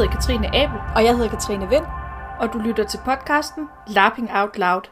[0.00, 1.84] hedder Katrine Abel, Og jeg hedder Katrine Vind.
[2.40, 4.84] og du lytter til podcasten Lapping Out Loud.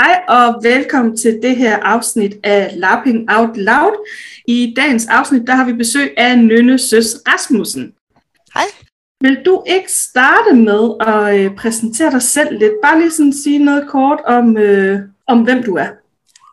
[0.00, 4.08] Hej og velkommen til det her afsnit af Lapping Out Loud.
[4.48, 7.94] I dagens afsnit der har vi besøg af Nynne Søs Rasmussen.
[8.54, 8.64] Hej.
[9.20, 12.72] Vil du ikke starte med at øh, præsentere dig selv lidt?
[12.82, 15.88] Bare lige sådan sige noget kort om, øh, om hvem du er.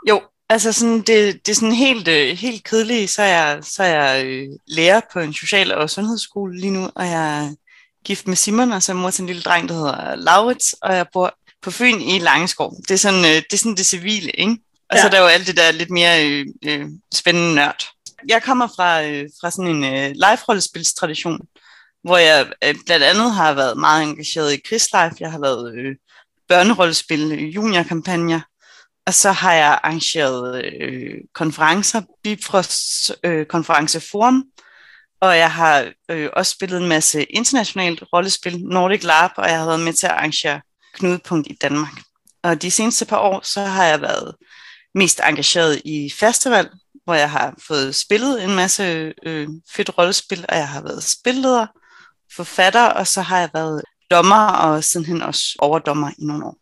[0.09, 3.83] Jo, altså sådan, det, det er sådan helt, øh, helt kedeligt, så er jeg, så
[3.83, 7.55] er jeg øh, lærer på en social- og sundhedsskole lige nu, og jeg er
[8.05, 10.95] gift med Simon, og så er mor til en lille dreng, der hedder Laurits, og
[10.95, 12.73] jeg bor på Fyn i Langeskov.
[12.81, 14.57] Det er sådan øh, det, er sådan det civile, ikke?
[14.89, 15.01] Og ja.
[15.01, 17.83] så er der jo alt det der lidt mere øh, øh, spændende nørd.
[18.29, 21.39] Jeg kommer fra, øh, fra sådan en øh, live-rollespilstradition,
[22.03, 25.15] hvor jeg øh, blandt andet har været meget engageret i krigslife.
[25.19, 25.95] Jeg har lavet øh,
[26.47, 28.41] børnerollespil, juniorkampagner,
[29.07, 34.43] og så har jeg arrangeret øh, konferencer, Bifrost øh, konferenceforum,
[35.21, 39.65] og jeg har øh, også spillet en masse internationalt rollespil, Nordic Lab, og jeg har
[39.65, 40.61] været med til at arrangere
[40.93, 41.93] knudepunkt i Danmark.
[42.43, 44.35] Og de seneste par år, så har jeg været
[44.95, 46.69] mest engageret i festival,
[47.03, 51.67] hvor jeg har fået spillet en masse øh, fedt rollespil, og jeg har været spilleder,
[52.35, 56.57] forfatter, og så har jeg været dommer og sidenhen også overdommer i nogle år.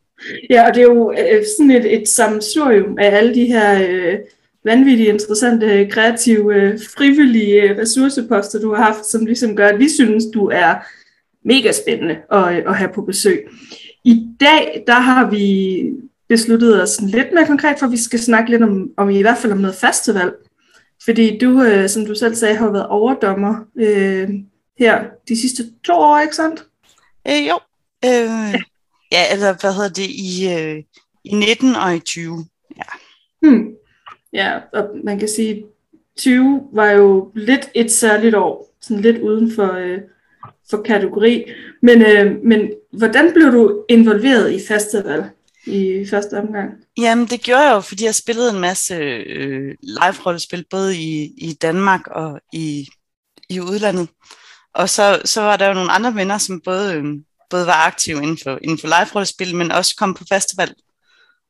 [0.49, 4.19] Ja, og det er jo øh, sådan et, et sammensurium af alle de her øh,
[4.63, 9.89] vanvittigt interessante, kreative, øh, frivillige øh, ressourceposter, du har haft, som ligesom gør, at vi
[9.89, 10.75] synes, du er
[11.43, 13.47] mega spændende at, øh, at have på besøg.
[14.03, 15.83] I dag, der har vi
[16.29, 19.53] besluttet os lidt mere konkret, for vi skal snakke lidt om, om i hvert fald
[19.53, 20.33] om noget festival.
[21.05, 24.29] Fordi du, øh, som du selv sagde, har været overdommer øh,
[24.79, 26.65] her de sidste to år, ikke sandt?
[27.27, 27.59] Øh, jo.
[28.05, 28.61] Øh, ja,
[29.11, 30.83] eller hvad hedder det, i, øh,
[31.23, 32.45] i 19 og i 20.
[33.41, 33.67] Hmm.
[34.33, 35.65] Ja, og man kan sige,
[36.17, 39.99] 20 var jo lidt et særligt år, sådan lidt uden for, øh,
[40.69, 41.43] for kategori.
[41.81, 45.23] Men, øh, men hvordan blev du involveret i festival
[45.65, 46.71] i første omgang?
[46.97, 51.53] Jamen, det gjorde jeg jo, fordi jeg spillede en masse øh, live-rollespil, både i, i
[51.61, 52.87] Danmark og i,
[53.49, 54.09] i udlandet.
[54.73, 57.03] Og så, så var der jo nogle andre venner, som både, øh,
[57.49, 60.75] både var aktive inden for, inden for live-rollespil, men også kom på festival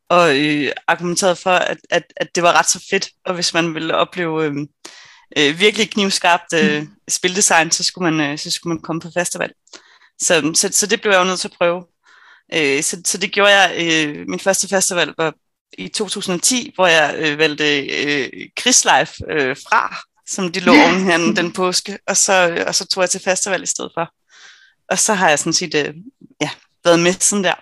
[0.09, 3.73] og øh, argumenterede for, at, at, at det var ret så fedt, og hvis man
[3.73, 4.53] ville opleve øh,
[5.37, 9.51] øh, virkelig knivskarpt øh, spildesign, så skulle, man, øh, så skulle man komme på festival.
[10.21, 11.85] Så, så, så det blev jeg jo nødt til at prøve.
[12.53, 13.75] Øh, så, så det gjorde jeg.
[13.79, 15.33] Øh, min første festival var
[15.77, 19.95] i 2010, hvor jeg øh, valgte øh, Krigslife øh, fra,
[20.27, 23.63] som de lå oven her den påske, og så, og så tog jeg til festival
[23.63, 24.11] i stedet for.
[24.89, 25.93] Og så har jeg sådan set øh,
[26.41, 26.49] ja,
[26.83, 27.55] været med sådan der.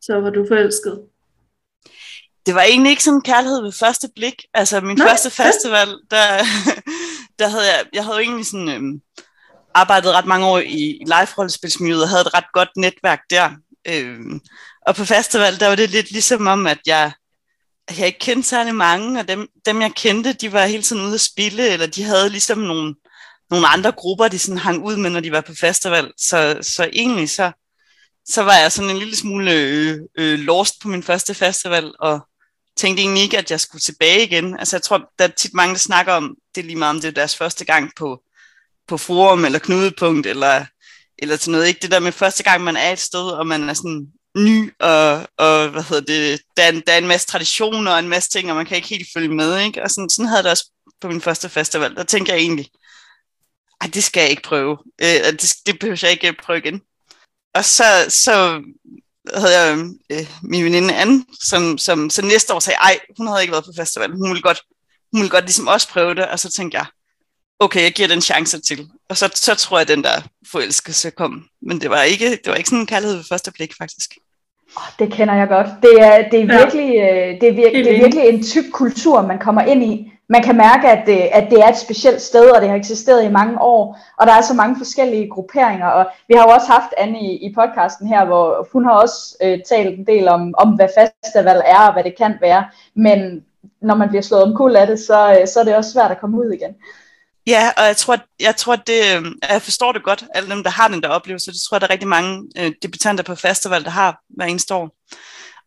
[0.00, 1.00] Så var du forelsket.
[2.46, 4.44] Det var egentlig ikke sådan kærlighed ved første blik.
[4.54, 6.26] Altså min Nej, første festival, der,
[7.38, 9.00] der havde jeg, jeg havde egentlig sådan, øhm,
[9.74, 13.50] arbejdet ret mange år i live-rollespilsmiljøet og havde et ret godt netværk der.
[13.88, 14.40] Øhm,
[14.86, 17.12] og på festival, der var det lidt ligesom om, at jeg,
[17.98, 21.14] jeg ikke kendte særlig mange, og dem, dem jeg kendte, de var hele tiden ude
[21.14, 22.94] at spille, eller de havde ligesom nogle,
[23.50, 26.12] nogle andre grupper, de sådan hang ud med, når de var på festival.
[26.16, 27.52] Så, så egentlig så,
[28.28, 32.20] så var jeg sådan en lille smule øh, øh, lost på min første festival, og
[32.76, 34.58] tænkte egentlig ikke, at jeg skulle tilbage igen.
[34.58, 37.00] Altså jeg tror, der er tit mange, der snakker om, det er lige meget om
[37.00, 38.22] det er deres første gang på,
[38.88, 40.64] på forum eller knudepunkt, eller,
[41.18, 41.68] eller til noget.
[41.68, 44.72] Ikke det der med første gang, man er et sted, og man er sådan ny,
[44.80, 48.08] og, og hvad hedder det, der er, en, der er en masse traditioner og en
[48.08, 49.58] masse ting, og man kan ikke helt følge med.
[49.60, 49.82] Ikke?
[49.82, 50.70] Og sådan, sådan havde det også
[51.00, 51.96] på min første festival.
[51.96, 52.68] Der tænker jeg egentlig,
[53.86, 54.78] ej, det skal jeg ikke prøve.
[55.02, 56.80] Øh, det, det behøver jeg ikke prøve igen.
[57.54, 58.62] Og så, så
[59.34, 59.78] havde jeg
[60.12, 63.64] øh, min veninde Anne, som, som så næste år sagde, ej, hun havde ikke været
[63.64, 64.62] på festival, hun ville godt,
[65.12, 66.86] hun ville godt ligesom også prøve det, og så tænkte jeg,
[67.60, 68.88] okay, jeg giver den chance til.
[69.08, 70.20] Og så, så tror jeg, at den der
[70.52, 71.44] forelskelse kom.
[71.62, 74.14] Men det var ikke, det var ikke sådan en kærlighed ved første blik, faktisk.
[74.98, 75.66] Det kender jeg godt.
[75.82, 76.58] Det er, det er, Ja.
[76.64, 79.84] virkelig, øh, det er, vir- Helt det er virkelig en tyk kultur, man kommer ind
[79.84, 80.12] i.
[80.28, 83.24] Man kan mærke, at det, at det er et specielt sted, og det har eksisteret
[83.24, 85.86] i mange år, og der er så mange forskellige grupperinger.
[85.86, 89.36] Og vi har jo også haft Anne i, i podcasten her, hvor hun har også
[89.42, 92.66] øh, talt en del om, om, hvad festival er, og hvad det kan være.
[92.94, 93.44] Men
[93.82, 96.20] når man bliver slået omkuld af det, så, øh, så er det også svært at
[96.20, 96.74] komme ud igen.
[97.46, 100.70] Ja, og jeg tror, jeg tror det, øh, jeg forstår det godt, alle dem, der
[100.70, 103.84] har den der oplevelse, det tror jeg, der er rigtig mange øh, debutanter på festival,
[103.84, 104.90] der har hver eneste år.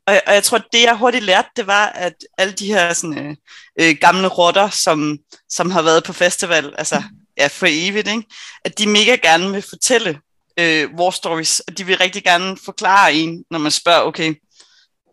[0.10, 3.18] Og, og jeg tror, det jeg hurtigt lærte, det var, at alle de her sådan,
[3.18, 3.36] øh,
[3.80, 5.18] øh, gamle rotter, som,
[5.50, 7.04] som har været på festival, altså
[7.38, 8.24] ja, for evigt, ikke?
[8.66, 10.20] at de mega gerne vil fortælle
[10.60, 14.34] øh, war stories, og de vil rigtig gerne forklare en, når man spørger, okay,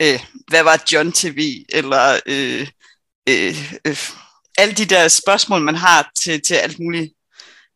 [0.02, 2.68] øh, hvad var John TV, eller øh,
[3.28, 3.96] øh, øh,
[4.58, 7.12] alle de der spørgsmål, man har til, til alt muligt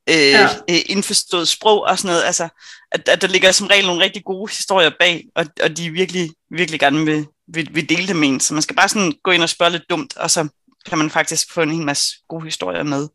[0.08, 0.48] øh, ja.
[0.70, 2.24] øh, indforstået sprog og sådan noget.
[2.24, 2.48] Altså,
[2.92, 6.30] at, at der ligger som regel nogle rigtig gode historier bag, og, og de virkelig,
[6.50, 8.40] virkelig gerne vil, vil, vil dele det med en.
[8.40, 10.48] Så man skal bare sådan gå ind og spørge lidt dumt, og så
[10.88, 13.08] kan man faktisk få en hel masse gode historier med.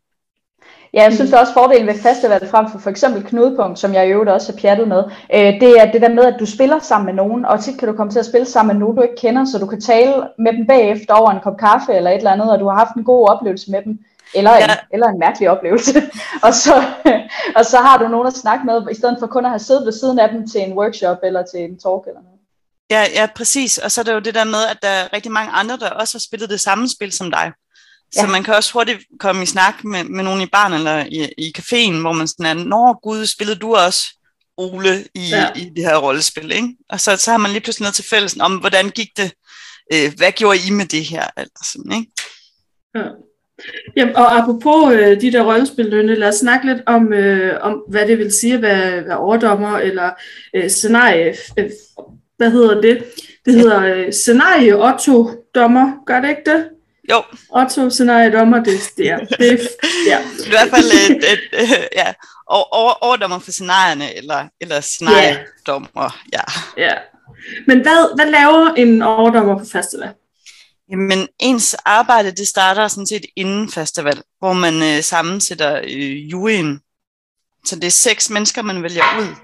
[0.94, 4.10] Ja, jeg synes også fordelen ved festival frem for for eksempel Knudepunkt, som jeg i
[4.10, 7.06] øvrigt også har pjattet med, øh, det er det der med, at du spiller sammen
[7.06, 9.16] med nogen, og tit kan du komme til at spille sammen med nogen, du ikke
[9.16, 12.30] kender, så du kan tale med dem bagefter over en kop kaffe eller et eller
[12.30, 13.98] andet, og du har haft en god oplevelse med dem,
[14.34, 14.76] eller en, ja.
[14.92, 16.02] eller en mærkelig oplevelse.
[16.46, 16.84] og, så,
[17.56, 19.84] og så har du nogen at snakke med, i stedet for kun at have siddet
[19.84, 22.40] ved siden af dem til en workshop eller til en talk eller noget.
[22.90, 23.78] Ja, ja, præcis.
[23.78, 25.90] Og så er det jo det der med, at der er rigtig mange andre, der
[25.90, 27.52] også har spillet det samme spil som dig.
[28.12, 28.26] Så ja.
[28.26, 31.52] man kan også hurtigt komme i snak med, med nogen i barn eller i, i
[31.58, 34.06] caféen, hvor man sådan er, Nå gud, spillede du også
[34.56, 35.52] Ole i, ja.
[35.56, 36.76] i det her rollespil, ikke?
[36.88, 39.32] Og så, så har man lige pludselig noget til fælles om, hvordan gik det,
[39.92, 42.12] øh, hvad gjorde I med det her, eller sådan, ikke?
[42.94, 43.08] Ja.
[43.96, 48.06] Jamen, og apropos øh, de der rollespil, lad os snakke lidt om, øh, om hvad
[48.06, 50.10] det vil sige at være, være overdommer, eller
[50.54, 51.70] øh, scenarie, øh,
[52.36, 53.04] hvad hedder det?
[53.44, 56.68] Det hedder øh, scenarie Otto-dommer, gør det ikke det?
[57.10, 57.22] Jo.
[57.50, 59.68] Otto scenarie dommer, det, det er det,
[60.08, 60.18] ja.
[60.46, 62.12] I hvert fald et, et, et, ja,
[62.46, 66.42] over, overdommer for scenarierne, eller, eller scenariedommer, ja.
[66.76, 66.92] ja.
[67.66, 70.08] Men hvad, hvad laver en overdommer på festival?
[70.90, 76.80] Jamen, ens arbejde, det starter sådan set inden festival, hvor man øh, sammensætter øh, juryen.
[77.64, 79.34] Så det er seks mennesker, man vælger ud.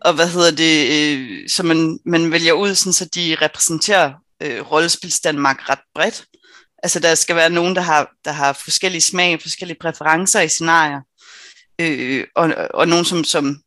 [0.00, 4.70] Og hvad hedder det, øh, så man, man vælger ud, sådan, så de repræsenterer øh,
[4.70, 6.24] rollespils Danmark ret bredt.
[6.82, 11.00] Altså der skal være nogen, der har, der har forskellige smag, forskellige præferencer i scenarier,
[11.80, 13.62] øh, og, og nogen, som, som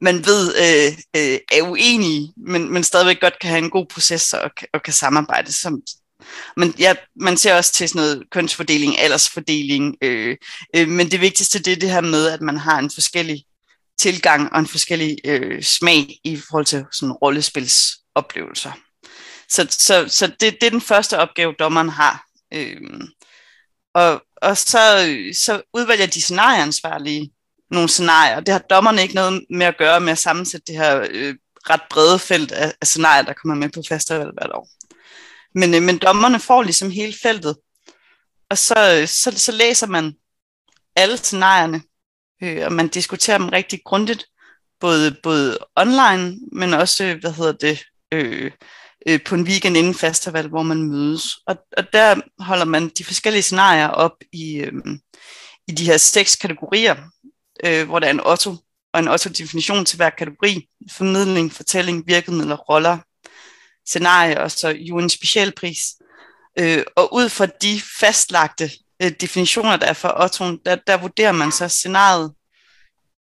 [0.00, 4.32] man ved øh, øh, er uenige, men, men stadigvæk godt kan have en god proces
[4.32, 5.52] og, og kan samarbejde.
[5.52, 5.82] Som,
[6.56, 10.36] men ja, man ser også til sådan noget kønsfordeling, aldersfordeling, øh,
[10.76, 13.44] øh, men det vigtigste det er det her med, at man har en forskellig
[13.98, 18.72] tilgang og en forskellig øh, smag i forhold til sådan rollespilsoplevelser.
[19.48, 22.24] Så, så, så det, det er den første opgave, dommeren har.
[22.54, 22.80] Øh,
[23.94, 24.78] og, og så,
[25.34, 27.32] så udvælger de scenarieansvarlige
[27.70, 28.40] nogle scenarier.
[28.40, 31.34] Det har dommerne ikke noget med at gøre med at sammensætte det her øh,
[31.70, 34.68] ret brede felt af, af scenarier, der kommer med på festival hvert år.
[35.54, 37.56] Men, øh, men dommerne får ligesom hele feltet,
[38.50, 40.14] og så, øh, så, så læser man
[40.96, 41.82] alle scenarierne,
[42.42, 44.26] øh, og man diskuterer dem rigtig grundigt,
[44.80, 48.50] både, både online, men også, øh, hvad hedder det, øh,
[49.06, 51.22] øh, på en weekend inden festival, hvor man mødes.
[51.46, 54.72] Og, og der holder man de forskellige scenarier op i, øh,
[55.68, 56.96] i de her seks kategorier,
[57.64, 58.56] øh, hvor der er en Otto,
[58.92, 62.98] og en Otto-definition til hver kategori, formidling, fortælling, virkemidler, roller,
[63.86, 65.78] scenarie og så jo en specialpris.
[66.58, 68.70] Øh, og ud fra de fastlagte
[69.02, 72.32] øh, definitioner, der er for Otto, der, der vurderer man så scenariet.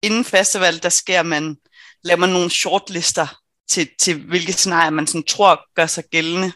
[0.02, 1.58] Inden festival, der sker man,
[2.04, 3.28] laver man nogle shortlister
[3.70, 6.52] til, til hvilke scenarier man sådan tror gør sig gældende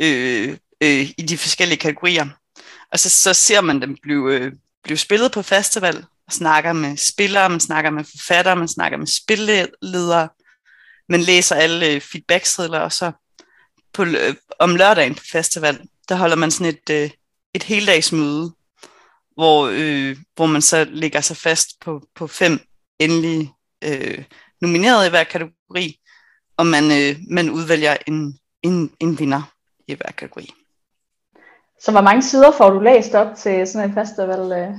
[0.00, 2.26] øh, øh, i de forskellige kategorier.
[2.92, 4.52] Og så, så ser man dem blive, øh,
[4.84, 9.06] blive spillet på festival, og snakker med spillere, man snakker med forfattere, man snakker med
[9.06, 10.28] spilledere,
[11.08, 13.12] man læser alle øh, feedbacksedler, og så
[13.92, 17.10] på, øh, om lørdagen på festival, der holder man sådan et, øh,
[17.54, 18.52] et heldagsmøde,
[19.34, 22.60] hvor, øh, hvor man så lægger sig fast på, på fem
[22.98, 23.52] endelige
[23.84, 24.24] øh,
[24.60, 26.00] nominerede i hver kategori,
[26.56, 29.52] og man, øh, man udvælger en, en, en vinder
[29.88, 30.54] i hver kategori.
[31.80, 34.52] Så hvor mange sider får du læst op til sådan en festival?
[34.52, 34.74] Øh?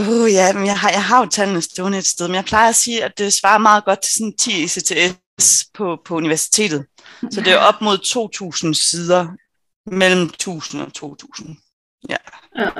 [0.00, 2.68] Uh, ja, men jeg har, jeg har jo tallene stående et sted, men jeg plejer
[2.68, 5.21] at sige, at det svarer meget godt til sådan 10 ECTS
[5.74, 6.86] på, på universitetet.
[7.30, 7.98] Så det er op mod
[8.66, 9.28] 2.000 sider,
[9.86, 12.06] mellem 1.000 og 2.000.
[12.08, 12.16] Ja.
[12.58, 12.70] ja.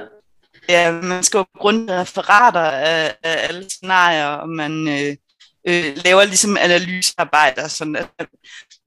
[0.69, 5.17] Ja, man skal jo grunde referater af, af alle scenarier, og man, øh,
[5.69, 7.69] øh, laver ligesom analysearbejde.
[7.69, 8.09] Sådan at,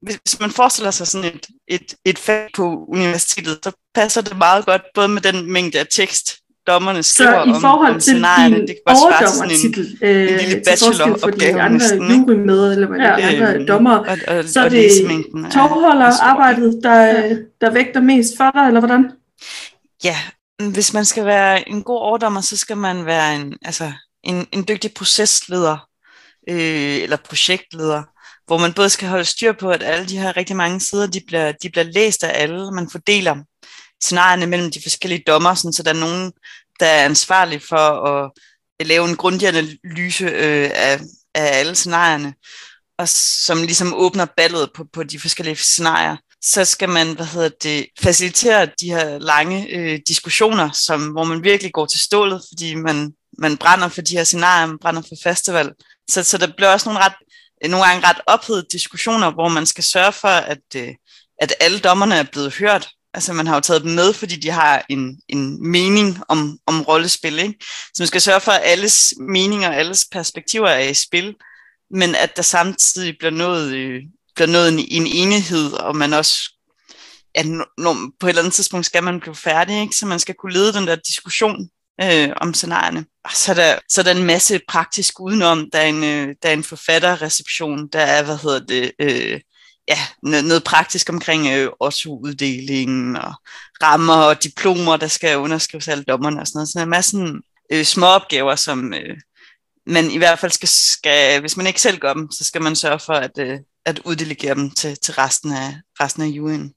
[0.02, 4.66] hvis man forestiller sig sådan et, et, et fag på universitetet, så passer det meget
[4.66, 8.66] godt både med den mængde af tekst, dommerne skriver så i forhold om, til din
[8.68, 13.28] det kan overdommertitel, en, en lille bacheloropgave de andre med, eller hvad ja.
[13.28, 14.90] andre øh, dommer, og, og, så er det
[15.52, 19.10] tovholderarbejdet, der, der vægter mest for dig, eller hvordan?
[20.04, 20.16] Ja,
[20.72, 23.92] hvis man skal være en god overdommer, så skal man være en, altså,
[24.24, 25.88] en, en dygtig procesleder,
[26.48, 28.02] øh, eller projektleder,
[28.46, 31.20] hvor man både skal holde styr på, at alle de her rigtig mange sider, de
[31.26, 32.70] bliver, de bliver læst af alle.
[32.70, 33.36] Man fordeler
[34.02, 36.32] scenarierne mellem de forskellige dommer, sådan, så der er nogen,
[36.80, 38.30] der er ansvarlig for at,
[38.80, 41.00] lave en grundig analyse øh, af,
[41.34, 42.34] af alle scenarierne,
[42.98, 46.16] og som ligesom åbner ballet på, på de forskellige scenarier.
[46.42, 51.44] så skal man hvad hedder det, facilitere de her lange øh, diskussioner, som, hvor man
[51.44, 55.16] virkelig går til stålet, fordi man, man brænder for de her scenarier, man brænder for
[55.22, 55.72] festival.
[56.10, 57.14] Så, så der bliver også nogle, ret,
[57.70, 60.94] nogle gange ret ophedede diskussioner, hvor man skal sørge for, at, øh,
[61.40, 62.88] at alle dommerne er blevet hørt.
[63.16, 66.82] Altså man har jo taget dem med, fordi de har en, en mening om, om
[66.82, 67.38] rollespil.
[67.38, 67.54] Ikke?
[67.94, 71.34] Så man skal sørge for, at alles meninger og alles perspektiver er i spil,
[71.90, 74.02] men at der samtidig bliver nået, øh,
[74.34, 76.52] bliver nået en, en enighed, og man også
[77.36, 77.46] at
[77.78, 79.96] når, på et eller andet tidspunkt skal man blive færdig, ikke?
[79.96, 81.68] så man skal kunne lede den der diskussion
[82.02, 83.04] øh, om scenarierne.
[83.24, 85.70] Og så er, der, så er der en masse praktisk udenom.
[85.72, 89.40] Der er en, øh, der er en forfatterreception, der er, hvad hedder det, øh,
[89.88, 93.34] ja, noget, noget praktisk omkring øh, Otto-uddelingen og
[93.82, 96.68] rammer og diplomer, der skal underskrives alle dommerne og sådan noget.
[96.68, 97.16] Så er en masse
[97.72, 99.16] øh, små opgaver, som øh,
[99.86, 102.76] man i hvert fald skal, skal, hvis man ikke selv gør dem, så skal man
[102.76, 106.72] sørge for at, øh, at uddelegere dem til, til resten af, resten af juryen.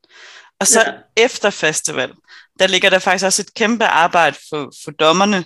[0.60, 1.24] Og så ja.
[1.24, 2.12] efter festival,
[2.60, 5.46] der ligger der faktisk også et kæmpe arbejde for, for dommerne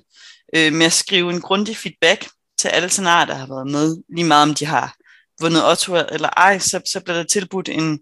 [0.56, 2.30] øh, med at skrive en grundig feedback
[2.60, 4.96] til alle scenarier, der har været med, lige meget om de har
[5.42, 8.00] vundet Otto eller ej, så, så bliver der tilbudt en,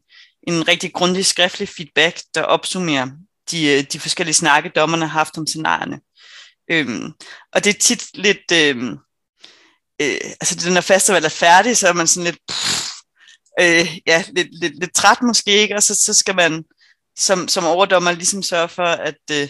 [0.47, 3.07] en rigtig grundig skriftlig feedback, der opsummerer
[3.51, 5.99] de, øh, de forskellige snakke, dommerne har haft om scenarierne.
[6.71, 7.11] Øhm,
[7.53, 8.97] og det er tit lidt, øhm,
[10.01, 12.91] øh, altså når festival er færdig, så er man sådan lidt, pff,
[13.59, 15.75] øh, ja, lidt, lidt, lidt træt måske, ikke?
[15.75, 16.63] og så, så skal man
[17.17, 19.49] som, som overdommer ligesom sørge for, at, øh,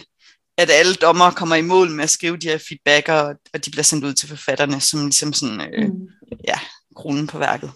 [0.58, 3.70] at alle dommer kommer i mål med at skrive de her feedbacker, og, og de
[3.70, 6.08] bliver sendt ud til forfatterne, som ligesom sådan, øh, mm.
[6.48, 6.58] ja,
[6.96, 7.70] kronen på værket.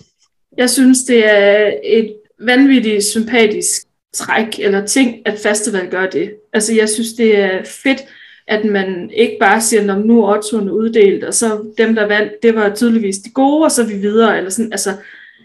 [0.57, 3.83] Jeg synes, det er et vanvittigt sympatisk
[4.15, 6.35] træk eller ting, at festival gør det.
[6.53, 8.01] Altså, jeg synes, det er fedt,
[8.49, 12.33] at man ikke bare siger, at nu er Otto'en uddelt, og så dem, der vandt,
[12.43, 14.37] det var tydeligvis de gode, og så er vi videre.
[14.37, 14.73] Eller sådan.
[14.73, 14.91] Altså,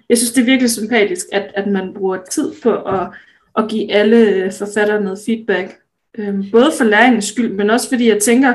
[0.10, 3.08] jeg synes, det er virkelig sympatisk, at, at man bruger tid på at,
[3.58, 5.78] at give alle forfattere noget feedback.
[6.18, 8.54] Øhm, både for læringens skyld, men også fordi jeg tænker,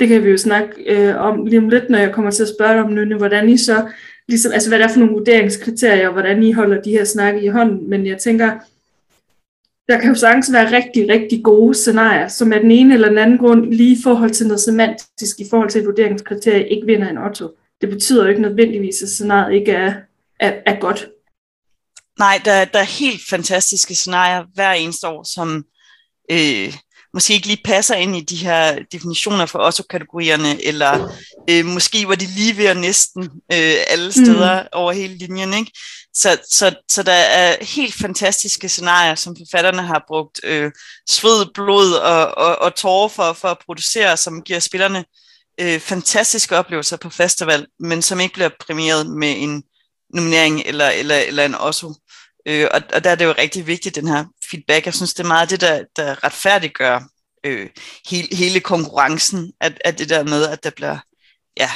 [0.00, 2.48] det kan vi jo snakke øh, om lige om lidt, når jeg kommer til at
[2.58, 3.88] spørge om nu, hvordan I så
[4.28, 7.42] ligesom, altså hvad det er for nogle vurderingskriterier, og hvordan I holder de her snakke
[7.42, 8.58] i hånden, men jeg tænker,
[9.88, 13.18] der kan jo sagtens være rigtig, rigtig gode scenarier, som af den ene eller den
[13.18, 17.08] anden grund lige i forhold til noget semantisk, i forhold til et vurderingskriterie, ikke vinder
[17.08, 17.48] en Otto.
[17.80, 19.94] Det betyder jo ikke nødvendigvis, at scenariet ikke er,
[20.40, 21.08] er, er godt.
[22.18, 25.64] Nej, der, der er helt fantastiske scenarier hver eneste år, som
[26.30, 26.74] øh,
[27.14, 31.12] måske ikke lige passer ind i de her definitioner for også-kategorierne, eller
[31.50, 33.22] øh, måske var de lige ved at næsten
[33.52, 34.68] øh, alle steder mm.
[34.72, 35.54] over hele linjen.
[35.54, 35.72] Ikke?
[36.14, 40.72] Så, så, så der er helt fantastiske scenarier, som forfatterne har brugt øh,
[41.08, 45.04] sved, blod og, og, og tårer for, for at producere, som giver spillerne
[45.60, 49.62] øh, fantastiske oplevelser på festival, men som ikke bliver præmieret med en
[50.14, 51.94] nominering eller, eller, eller en også.
[52.48, 54.86] Øh, og, og der er det jo rigtig vigtigt, den her feedback.
[54.86, 57.00] Jeg synes, det er meget det, der, der retfærdiggør
[57.44, 57.68] øh,
[58.10, 60.98] hele, hele konkurrencen, at, at det der med, at der bliver,
[61.56, 61.70] ja,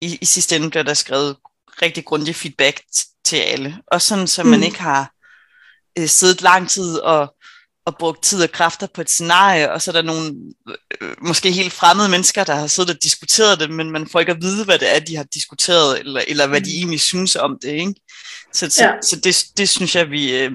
[0.00, 1.36] i, i sidste ende bliver der skrevet
[1.82, 2.80] rigtig grundig feedback
[3.24, 3.78] til alle.
[3.86, 4.48] Og sådan, så mm.
[4.48, 5.12] man ikke har
[5.98, 7.34] øh, siddet lang tid og,
[7.86, 10.34] og brugt tid og kræfter på et scenarie, og så er der nogle
[11.00, 14.32] øh, måske helt fremmede mennesker, der har siddet og diskuteret det, men man får ikke
[14.32, 16.76] at vide, hvad det er, de har diskuteret, eller, eller hvad de mm.
[16.76, 17.72] egentlig synes om det.
[17.72, 17.94] Ikke?
[18.52, 18.92] Så, så, ja.
[19.02, 20.52] så det, det synes jeg, vi, øh,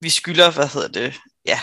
[0.00, 1.14] vi skylder, hvad hedder det,
[1.46, 1.58] ja,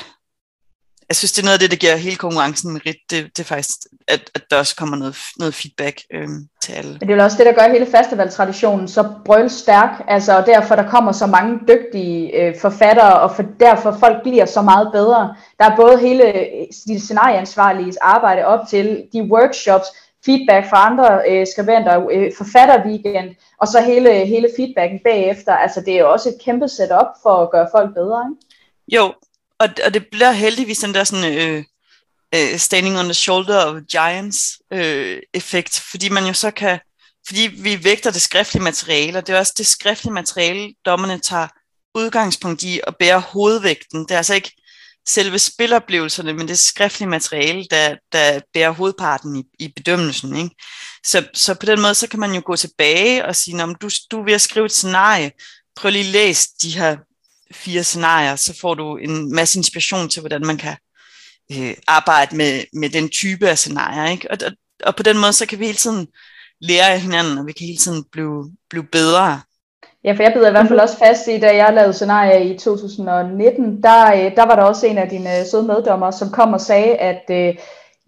[1.10, 3.48] jeg synes, det er noget af det, der giver hele konkurrencen merit, det, det er
[3.48, 3.78] faktisk,
[4.08, 6.92] at, at der også kommer noget, noget feedback øhm, til alle.
[6.92, 10.46] Men det er jo også det, der gør hele festivaltraditionen så brøl stærk, altså, og
[10.46, 14.90] derfor der kommer så mange dygtige øh, forfattere, og for, derfor folk bliver så meget
[14.94, 15.36] bedre.
[15.60, 16.24] Der er både hele
[16.88, 19.88] de scenarieansvarlige arbejde op til de workshops,
[20.26, 25.54] feedback fra andre øh, skribenter, øh, forfatterweekend, og så hele, hele feedbacken bagefter.
[25.54, 28.46] Altså det er jo også et kæmpe setup for at gøre folk bedre, ikke?
[28.96, 29.14] Jo,
[29.60, 31.64] og, og det bliver heldigvis den der sådan, øh,
[32.36, 36.80] øh, standing on the shoulder of giants øh, effekt, fordi man jo så kan,
[37.28, 41.48] fordi vi vægter det skriftlige materiale, og det er også det skriftlige materiale, dommerne tager
[41.96, 44.04] udgangspunkt i og bærer hovedvægten.
[44.04, 44.59] Det er altså ikke
[45.14, 50.36] selve spiloplevelserne, men det skriftlige materiale, der, der bærer hovedparten i, i bedømmelsen.
[50.36, 50.56] Ikke?
[51.06, 54.20] Så, så på den måde, så kan man jo gå tilbage og sige, du, du
[54.20, 55.32] er ved at skrive et scenarie,
[55.76, 56.98] prøv lige at læse de her
[57.54, 60.78] fire scenarier, så får du en masse inspiration til, hvordan man kan
[61.52, 64.12] øh, arbejde med, med den type af scenarier.
[64.12, 64.32] Ikke?
[64.32, 64.52] Og, og,
[64.84, 66.08] og på den måde, så kan vi hele tiden
[66.62, 69.42] lære af hinanden, og vi kan hele tiden blive, blive bedre.
[70.04, 72.58] Ja, for jeg bider i hvert fald også fast i, da jeg lavede scenarier i
[72.58, 76.62] 2019, der, øh, der var der også en af dine søde meddommer, som kom og
[76.62, 77.56] sagde, at øh,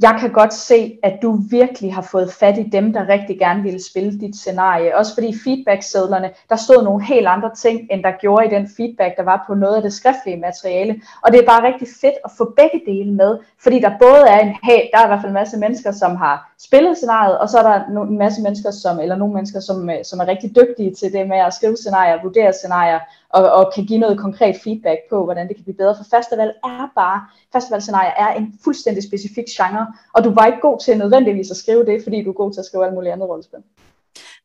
[0.02, 3.64] jeg kan godt se, at du virkelig har fået fat i dem, der rigtig gerne
[3.64, 4.98] ville spille dit scenarie.
[4.98, 9.18] Også fordi feedbacksedlerne, der stod nogle helt andre ting, end der gjorde i den feedback,
[9.18, 11.02] der var på noget af det skriftlige materiale.
[11.22, 14.40] Og det er bare rigtig fedt at få begge dele med, fordi der både er
[14.40, 17.50] en, hey, der er i hvert fald en masse mennesker, som har spillet scenariet, og
[17.50, 20.56] så er der en masse mennesker, som, eller nogle mennesker, som, øh, som er rigtig
[20.56, 23.00] dygtige til det med at skrive scenarier, vurdere scenarier,
[23.34, 25.96] og, og kan give noget konkret feedback på, hvordan det kan blive bedre.
[25.98, 27.20] For festival er bare,
[27.54, 31.86] festivalscenarier er en fuldstændig specifik genre, og du var ikke god til nødvendigvis at skrive
[31.86, 33.60] det, fordi du er god til at skrive alt muligt andet rollespil.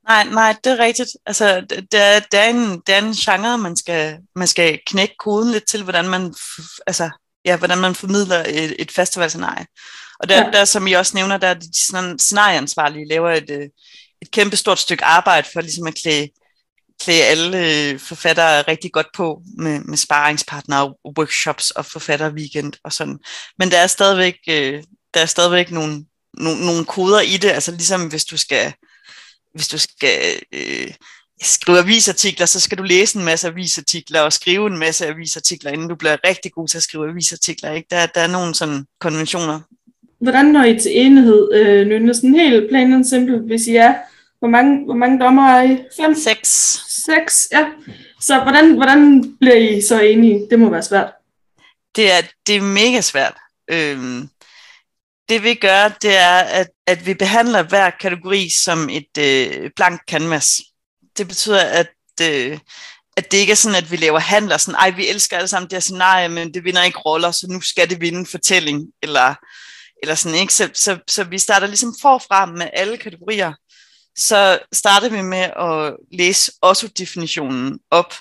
[0.08, 1.08] Nej, nej, det er rigtigt.
[1.26, 5.14] Altså, det er, det er, en, det er en genre, man skal, man skal knække
[5.18, 6.34] koden lidt til, hvordan man,
[6.86, 7.10] altså,
[7.44, 9.66] ja, hvordan man formidler et, et festivalscenarie.
[10.20, 10.50] Og der, ja.
[10.50, 11.68] der, som I også nævner, der er de
[12.18, 13.68] scenarieansvarlige laver et, øh,
[14.22, 16.28] et kæmpe stort stykke arbejde for ligesom at klæde,
[17.00, 23.18] klæde alle øh, forfattere rigtig godt på med, med sparringspartnere workshops og forfatterweekend og sådan.
[23.58, 24.82] Men der er stadigvæk, øh,
[25.14, 28.72] der er stadigvæk nogle, nogle, nogle koder i det, altså ligesom hvis du skal,
[29.54, 30.18] hvis du skal
[30.52, 30.90] øh,
[31.42, 35.88] skrive avisartikler, så skal du læse en masse avisartikler og skrive en masse avisartikler, inden
[35.88, 37.72] du bliver rigtig god til at skrive avisartikler.
[37.72, 37.86] Ikke?
[37.90, 39.60] Der, der er nogle sådan konventioner.
[40.20, 42.14] Hvordan når I til enighed, øh, Nynne?
[42.14, 43.94] Sådan helt plain and simple, hvis I er
[44.38, 45.78] hvor mange, hvor mange dommer er I?
[45.96, 46.14] Fem?
[46.14, 46.80] Seks.
[47.06, 47.66] Seks, ja.
[48.20, 50.46] Så hvordan, hvordan bliver I så enige?
[50.50, 51.12] Det må være svært.
[51.96, 53.34] Det er, det er mega svært.
[53.70, 54.28] Øhm,
[55.28, 60.00] det vi gør, det er, at, at vi behandler hver kategori som et øh, blank
[60.10, 60.60] canvas.
[61.18, 62.58] Det betyder, at, øh,
[63.16, 65.70] at det ikke er sådan, at vi laver handler sådan, ej, vi elsker alle sammen
[65.70, 68.86] det her scenarie, men det vinder ikke roller, så nu skal det vinde en fortælling,
[69.02, 69.34] eller,
[70.02, 70.54] eller sådan, ikke?
[70.54, 73.52] Så, så, så vi starter ligesom forfra med alle kategorier,
[74.18, 78.14] så starter vi med at læse også definitionen op,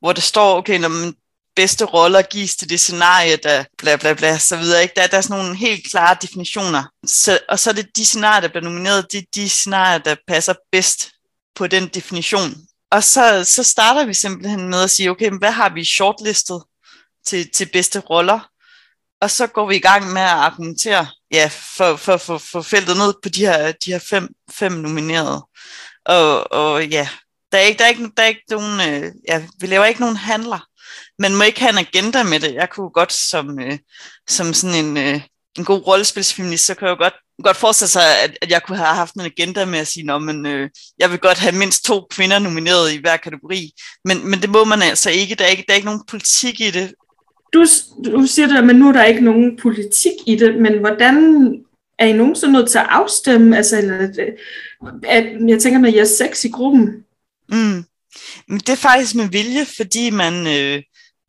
[0.00, 1.14] hvor der står, okay, når man
[1.56, 4.82] bedste roller gives til det scenarie, der bla bla bla, så videre.
[4.82, 4.94] Ikke?
[4.96, 6.84] Der, der er sådan nogle helt klare definitioner.
[7.06, 10.16] Så, og så er det de scenarier, der bliver nomineret, det er de scenarier, der
[10.28, 11.10] passer bedst
[11.54, 12.54] på den definition.
[12.90, 16.62] Og så, så starter vi simpelthen med at sige, okay, hvad har vi shortlistet
[17.26, 18.49] til, til bedste roller?
[19.20, 22.96] Og så går vi i gang med at argumentere ja, for, for, for, for feltet
[22.96, 25.46] ned på de her, de her fem, fem nominerede.
[26.04, 27.08] Og, og ja,
[27.52, 30.00] der er ikke, der er ikke, der er ikke nogen, øh, ja, vi laver ikke
[30.00, 30.66] nogen handler.
[31.18, 32.54] Man må ikke have en agenda med det.
[32.54, 33.78] Jeg kunne godt som, øh,
[34.28, 35.20] som sådan en, øh,
[35.58, 38.94] en god rollespilsfeminist, så kan jeg godt, godt forestille sig, at, at jeg kunne have
[38.94, 42.38] haft en agenda med at sige, at øh, jeg vil godt have mindst to kvinder
[42.38, 43.72] nomineret i hver kategori.
[44.04, 45.34] Men, men det må man altså ikke.
[45.34, 46.94] Der er ikke, der er ikke nogen politik i det
[47.52, 47.66] du,
[48.04, 51.16] du siger det, men nu er der ikke nogen politik i det, men hvordan
[51.98, 53.56] er I nogensinde nødt til at afstemme?
[53.56, 53.98] Altså, eller,
[55.08, 57.04] at, jeg tænker, når I er seks i gruppen.
[57.48, 57.84] Mm.
[58.48, 60.82] Men det er faktisk med vilje, fordi man, øh,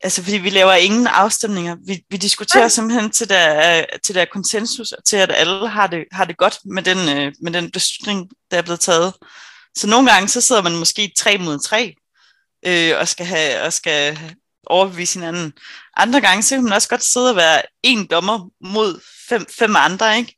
[0.04, 1.76] altså fordi vi laver ingen afstemninger.
[1.86, 2.70] Vi, vi diskuterer ja.
[2.70, 6.58] simpelthen til der, til der konsensus, og til at alle har det, har det godt
[6.66, 9.14] med den, øh, med den beslutning, der er blevet taget.
[9.78, 11.96] Så nogle gange, så sidder man måske tre mod tre,
[12.66, 14.20] øh, og skal have, og skal
[14.68, 15.54] overbevise hinanden.
[15.98, 19.76] Andre gange, så kan man også godt sidde og være en dommer mod fem, fem
[19.76, 20.36] andre, ikke?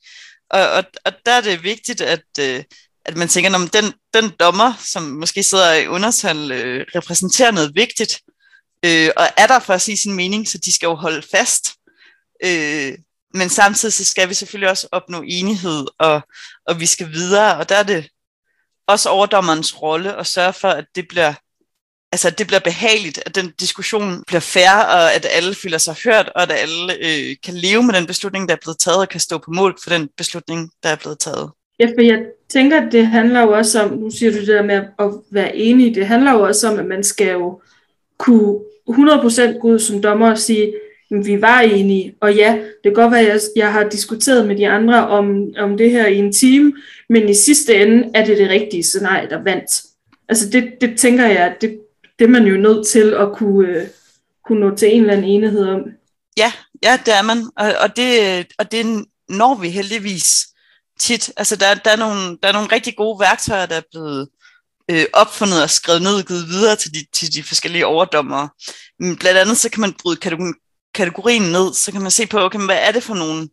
[0.50, 2.64] Og, og, og der er det vigtigt, at, øh,
[3.06, 7.72] at man tænker, om den, den dommer, som måske sidder i undertal, øh, repræsenterer noget
[7.76, 8.22] vigtigt,
[8.86, 11.74] øh, og er der for at sige sin mening, så de skal jo holde fast.
[12.44, 12.94] Øh,
[13.34, 16.22] men samtidig så skal vi selvfølgelig også opnå enighed, og,
[16.68, 18.10] og vi skal videre, og der er det
[18.88, 21.34] også overdommerens rolle at sørge for, at det bliver
[22.14, 25.96] altså, at det bliver behageligt, at den diskussion bliver fair, og at alle føler sig
[26.06, 29.10] hørt, og at alle øh, kan leve med den beslutning, der er blevet taget, og
[29.10, 31.50] kan stå på mål for den beslutning, der er blevet taget.
[31.80, 34.64] Ja, for jeg tænker, at det handler jo også om, nu siger du det der
[34.64, 37.62] med at være enig, det handler jo også om, at man skal jo
[38.18, 40.74] kunne 100% gå ud som dommer og sige,
[41.12, 44.48] at vi var enige, og ja, det kan godt være, at jeg, jeg har diskuteret
[44.48, 46.74] med de andre om, om det her i en time,
[47.10, 49.84] men i sidste ende er det det rigtige scenarie, der vandt.
[50.30, 51.80] Altså det, det tænker jeg, det,
[52.20, 53.88] det er man jo nødt til at kunne, øh,
[54.46, 55.80] kunne nå til en eller anden enighed om.
[56.38, 60.48] Ja, ja det er man, og, og, det, og det når vi heldigvis
[61.00, 61.32] tit.
[61.38, 64.30] Altså der, der, er nogle, der er nogle rigtig gode værktøjer, der er blevet
[64.92, 68.50] øh, opfundet og skrevet ned og givet videre til de, til de forskellige overdommere.
[69.00, 70.20] Men blandt andet så kan man bryde
[70.94, 73.50] kategorien ned, så kan man se på, okay, hvad er det for nogle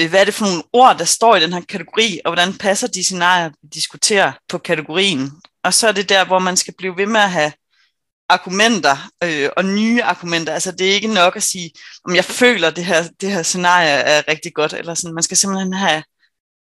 [0.00, 2.54] øh, hvad er det for nogle ord, der står i den her kategori, og hvordan
[2.54, 5.32] passer de scenarier, vi diskuterer på kategorien.
[5.64, 7.52] Og så er det der, hvor man skal blive ved med at have
[8.28, 10.52] argumenter øh, og nye argumenter.
[10.52, 11.70] Altså det er ikke nok at sige,
[12.04, 15.14] om jeg føler, at det her, det her scenarie er rigtig godt, eller sådan.
[15.14, 16.02] Man skal simpelthen have,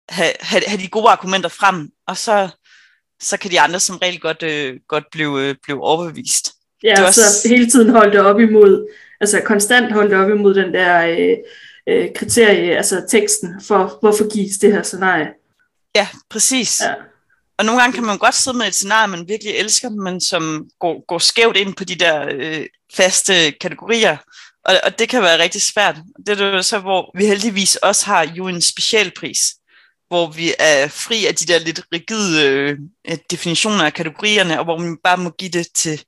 [0.09, 2.49] have, have, have de gode argumenter frem, og så,
[3.21, 6.53] så kan de andre som regel godt, øh, godt blive, øh, blive overbevist.
[6.83, 7.41] Ja, det også...
[7.41, 8.87] så hele tiden holde det op imod,
[9.21, 11.37] altså konstant holde det op imod den der, øh,
[11.87, 15.27] øh, kriterie, altså teksten, for hvorfor gives det her scenarie.
[15.95, 16.81] Ja, præcis.
[16.81, 16.93] Ja.
[17.57, 20.69] Og nogle gange kan man godt sidde med et scenarie, man virkelig elsker, men som
[20.79, 24.17] går, går skævt ind på de der øh, faste kategorier.
[24.65, 25.95] Og, og det kan være rigtig svært.
[26.27, 29.55] Det er jo så, hvor vi heldigvis også har jo en specialpris,
[30.07, 32.77] hvor vi er fri af de der lidt rigide øh,
[33.31, 36.03] definitioner af kategorierne, og hvor man bare må give det til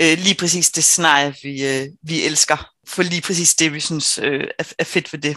[0.00, 2.70] øh, lige præcis det scenarie, vi, øh, vi elsker.
[2.86, 5.36] For lige præcis det, vi synes øh, er, er fedt ved det.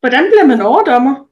[0.00, 1.29] Hvordan bliver man overdommer?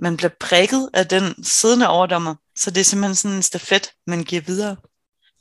[0.00, 2.34] Man bliver prikket af den siddende overdommer.
[2.56, 4.76] Så det er simpelthen sådan en stafet, man giver videre.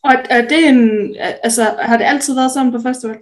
[0.03, 3.17] Og er det en, altså, har det altid været sådan på festival?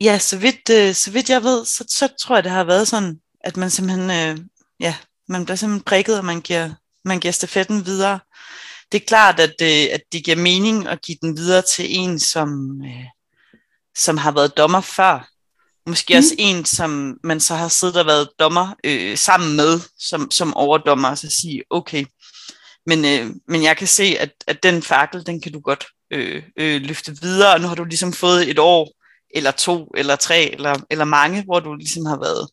[0.00, 2.88] Ja, så vidt, øh, så vidt jeg ved, så, så tror jeg, det har været
[2.88, 4.44] sådan, at man simpelthen, øh,
[4.80, 4.94] ja,
[5.28, 6.70] man bliver simpelthen prikket, og man giver,
[7.04, 8.20] man giver stafetten videre.
[8.92, 12.18] Det er klart, at, øh, at det giver mening at give den videre til en,
[12.18, 13.04] som, øh,
[13.96, 15.28] som har været dommer før.
[15.86, 16.18] Måske mm.
[16.18, 20.54] også en, som man så har siddet og været dommer øh, sammen med, som, som
[20.54, 22.04] overdommer, og så sige, okay,
[22.86, 26.42] men, øh, men jeg kan se, at, at den fakkel, den kan du godt øh,
[26.56, 28.92] øh, løfte videre, og nu har du ligesom fået et år,
[29.34, 32.48] eller to, eller tre, eller, eller mange, hvor du ligesom har været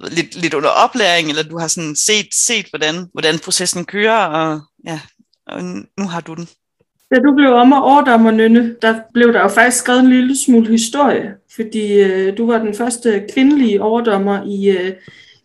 [0.00, 4.60] lidt, lidt under oplæring, eller du har sådan set, set hvordan, hvordan processen kører, og
[4.86, 5.00] ja,
[5.46, 5.64] og
[5.98, 6.48] nu har du den.
[7.10, 10.36] Da du blev om- og overdommer, Nynne, der blev der jo faktisk skrevet en lille
[10.44, 14.92] smule historie, fordi øh, du var den første kvindelige overdommer i, øh,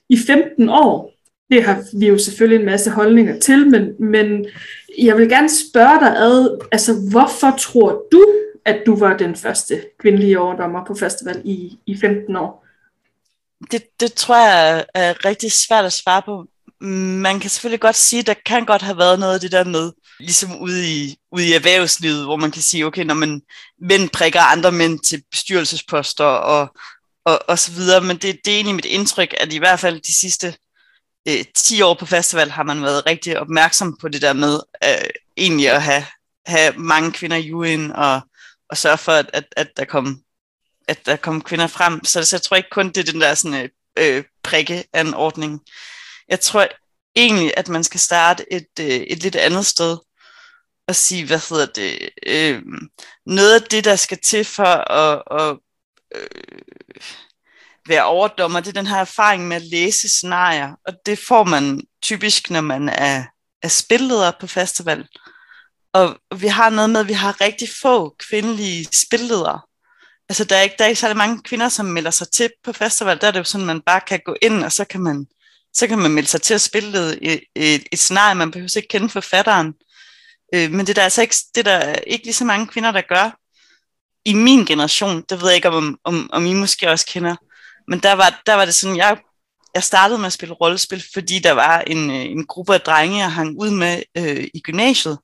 [0.09, 1.13] i 15 år.
[1.49, 4.45] Det har vi jo selvfølgelig en masse holdninger til, men, men
[4.97, 8.25] jeg vil gerne spørge dig ad, altså hvorfor tror du,
[8.65, 12.65] at du var den første kvindelige overdommer på festival i, i 15 år?
[13.71, 16.45] Det, det tror jeg er rigtig svært at svare på.
[16.81, 19.63] Man kan selvfølgelig godt sige, at der kan godt have været noget af det der
[19.63, 23.41] med, ligesom ude i, ude i erhvervslivet, hvor man kan sige, okay, når man
[23.81, 26.75] mænd prikker andre mænd til bestyrelsesposter og,
[27.25, 30.01] og, og så videre, men det, det er egentlig mit indtryk, at i hvert fald
[30.01, 30.55] de sidste
[31.27, 35.09] øh, 10 år på festival har man været rigtig opmærksom på det der med øh,
[35.37, 36.05] egentlig at have,
[36.45, 38.21] have mange kvinder i juryen og,
[38.69, 40.21] og sørge for, at, at, at der kom
[40.87, 42.05] at der kom kvinder frem.
[42.05, 45.13] Så, så jeg tror ikke kun, det er den der sådan, øh, øh prikke en
[45.13, 45.61] ordning
[46.31, 46.67] jeg tror
[47.15, 49.97] egentlig, at man skal starte et, øh, et lidt andet sted
[50.87, 52.61] og sige, hvad hedder det, øh,
[53.25, 55.57] noget af det, der skal til for at, at
[56.15, 56.61] øh,
[57.87, 61.81] være overdommer, det er den her erfaring med at læse scenarier, og det får man
[62.01, 63.23] typisk, når man er,
[63.61, 65.07] er spilleder på festival.
[65.93, 69.61] Og vi har noget med, at vi har rigtig få kvindelige spilledere.
[70.29, 72.73] Altså, der er ikke, der er ikke særlig mange kvinder, som melder sig til på
[72.73, 73.21] festival.
[73.21, 75.27] Der er det jo sådan, at man bare kan gå ind, og så kan man,
[75.73, 78.35] så kan man melde sig til at spille et, et, et scenarie.
[78.35, 79.73] Man behøver ikke kende forfatteren.
[80.55, 82.91] Øh, men det er der altså ikke, det er der ikke lige så mange kvinder,
[82.91, 83.37] der gør.
[84.25, 87.35] I min generation, det ved jeg ikke, om, om, om I måske også kender,
[87.87, 89.17] men der var, der var det sådan, jeg,
[89.75, 93.17] jeg startede med at spille rollespil, fordi der var en, øh, en gruppe af drenge,
[93.17, 95.17] jeg hang ud med øh, i gymnasiet.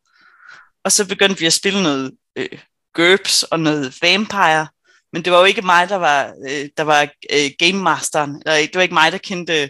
[0.83, 2.59] Og så begyndte vi at spille noget øh,
[2.93, 4.67] GURPS og noget Vampire,
[5.13, 8.41] men det var jo ikke mig, der var, øh, der var øh, game masteren.
[8.45, 9.69] Eller, det var ikke mig, der kendte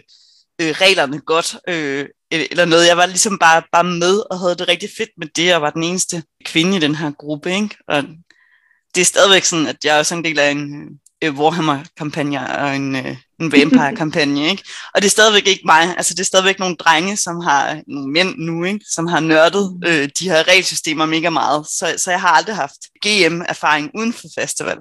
[0.60, 1.56] øh, reglerne godt.
[1.68, 2.86] Øh, e-, eller noget.
[2.86, 5.70] Jeg var ligesom bare, bare med og havde det rigtig fedt med det, og var
[5.70, 7.54] den eneste kvinde i den her gruppe.
[7.54, 7.76] Ikke?
[7.88, 8.02] Og
[8.94, 10.88] det er stadigvæk sådan, at jeg er også en del af en
[11.24, 14.50] øh, Warhammer-kampagne og en, øh, en Vampire-kampagne.
[14.50, 14.62] Ikke?
[14.94, 15.96] Og det er stadigvæk ikke mig.
[15.96, 18.84] Altså, det er stadigvæk nogle drenge, som har nogle mænd nu, ikke?
[18.88, 21.66] som har nørdet øh, de her regelsystemer mega meget.
[21.66, 24.78] Så, så jeg har aldrig haft GM-erfaring uden for festival.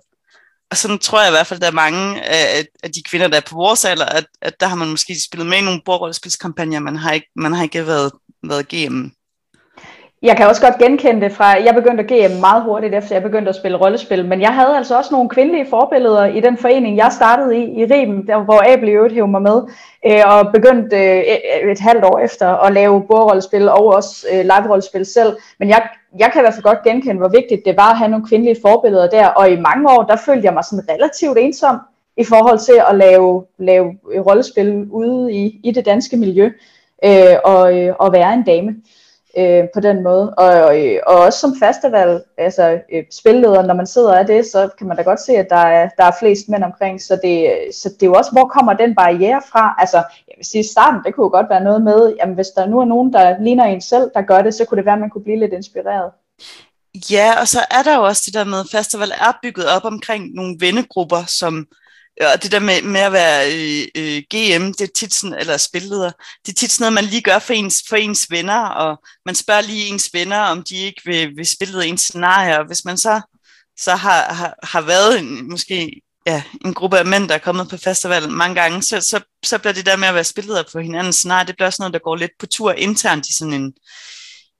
[0.71, 3.37] Og sådan tror jeg i hvert fald, der er mange af, af de kvinder, der
[3.37, 6.79] er på vores alder, at, at der har man måske spillet med i nogle bordrollespilskampagner,
[6.79, 8.11] man har ikke, man har ikke været,
[8.43, 9.09] været GM.
[10.21, 13.23] Jeg kan også godt genkende det fra, jeg begyndte at GM meget hurtigt efter jeg
[13.23, 16.97] begyndte at spille rollespil, men jeg havde altså også nogle kvindelige forbilleder i den forening,
[16.97, 19.61] jeg startede i, i Riben, der, hvor Abel i øvrigt hævde mig med,
[20.07, 25.05] øh, og begyndte øh, et halvt år efter at lave bordrollespil og også øh, live-rollespil
[25.05, 25.37] selv.
[25.59, 28.11] Men jeg, jeg kan i hvert fald godt genkende, hvor vigtigt det var at have
[28.11, 31.79] nogle kvindelige forbilleder der, og i mange år, der følte jeg mig sådan relativt ensom
[32.17, 36.51] i forhold til at lave, lave rollespil ude i, i det danske miljø,
[37.05, 38.75] øh, og, øh, og være en dame
[39.37, 40.33] øh, på den måde.
[40.33, 40.75] Og, og,
[41.07, 44.97] og også som festival, altså øh, spilleder, når man sidder af det, så kan man
[44.97, 47.01] da godt se, at der er, der er flest mænd omkring.
[47.01, 49.75] Så det, så det er jo også, hvor kommer den barriere fra?
[49.79, 50.03] Altså,
[50.37, 52.85] vil sige, starten, det kunne jo godt være noget med, jamen hvis der nu er
[52.85, 55.23] nogen, der ligner en selv, der gør det, så kunne det være, at man kunne
[55.23, 56.11] blive lidt inspireret.
[57.11, 59.85] Ja, og så er der jo også det der med, at festival er bygget op
[59.85, 61.67] omkring nogle vennegrupper, som
[62.21, 65.39] øh, og det der med, med at være øh, øh, GM, det er tit sådan,
[65.39, 66.11] eller spilleder,
[66.45, 69.35] det er tit sådan noget, man lige gør for ens, for ens venner, og man
[69.35, 72.97] spørger lige ens venner, om de ikke vil, vil spille ens scenarier, og hvis man
[72.97, 73.21] så,
[73.77, 77.69] så har, har, har været en, måske ja, en gruppe af mænd, der er kommet
[77.69, 80.79] på festival mange gange, så, så, så bliver det der med at være spilleder på
[80.79, 83.73] hinanden snart, det bliver også noget, der går lidt på tur internt i sådan en,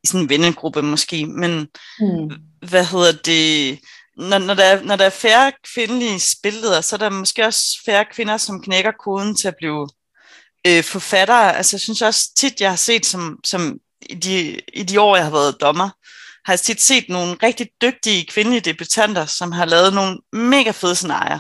[0.03, 1.67] i sådan en vennegruppe måske, men
[1.99, 2.32] mm.
[2.69, 3.80] hvad hedder det,
[4.17, 7.82] når, når, der er, når der er færre kvindelige spilledere, så er der måske også
[7.86, 9.89] færre kvinder, som knækker koden til at blive
[10.67, 11.58] øh, forfattere.
[11.58, 13.77] Altså jeg synes også tit, jeg har set som, som
[14.10, 15.89] i, de, i de år, jeg har været dommer,
[16.47, 20.95] har jeg tit set nogle rigtig dygtige kvindelige debutanter, som har lavet nogle mega fede
[20.95, 21.39] scenarier,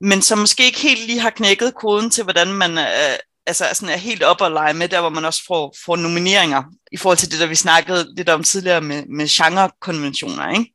[0.00, 3.94] men som måske ikke helt lige har knækket koden til, hvordan man øh, altså, sådan
[3.94, 7.18] er helt op og lege med, der hvor man også får, får nomineringer, i forhold
[7.18, 10.50] til det, der vi snakkede lidt om tidligere med, med genrekonventioner.
[10.50, 10.74] Ikke?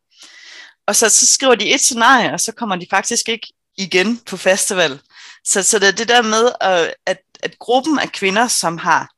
[0.88, 4.38] Og så, så skriver de et scenarie, og så kommer de faktisk ikke igen på
[4.38, 5.00] festival.
[5.46, 9.10] Så, så det er det der med, at, at, at gruppen af kvinder, som har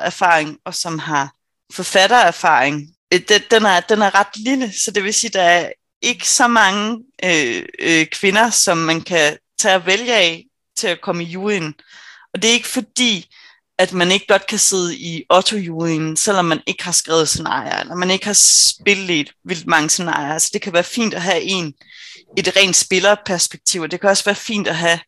[0.00, 1.32] erfaring og som har
[1.74, 5.42] forfattererfaring, Øh, den, den, er, den er ret lille, så det vil sige, at der
[5.42, 10.44] er ikke så mange øh, øh, kvinder, som man kan tage og vælge af
[10.76, 11.74] til at komme i juryen.
[12.34, 13.26] Og det er ikke fordi,
[13.78, 17.94] at man ikke godt kan sidde i Otto-juryen, selvom man ikke har skrevet scenarier, eller
[17.94, 18.38] man ikke har
[18.78, 20.38] spillet vildt mange scenarier.
[20.38, 21.74] Så det kan være fint at have en,
[22.38, 25.00] et rent spillerperspektiv, og det kan også være fint at have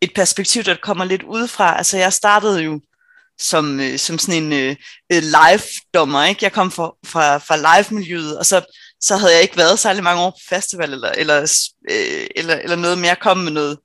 [0.00, 1.78] et perspektiv, der kommer lidt udefra.
[1.78, 2.80] Altså jeg startede jo
[3.38, 4.76] som, øh, som sådan en øh,
[5.12, 6.44] øh live-dommer, ikke?
[6.44, 10.22] Jeg kom fra, fra, fra live-miljøet, og så, så havde jeg ikke været særlig mange
[10.22, 13.78] år på festival, eller, eller, øh, eller, eller noget mere, kom med noget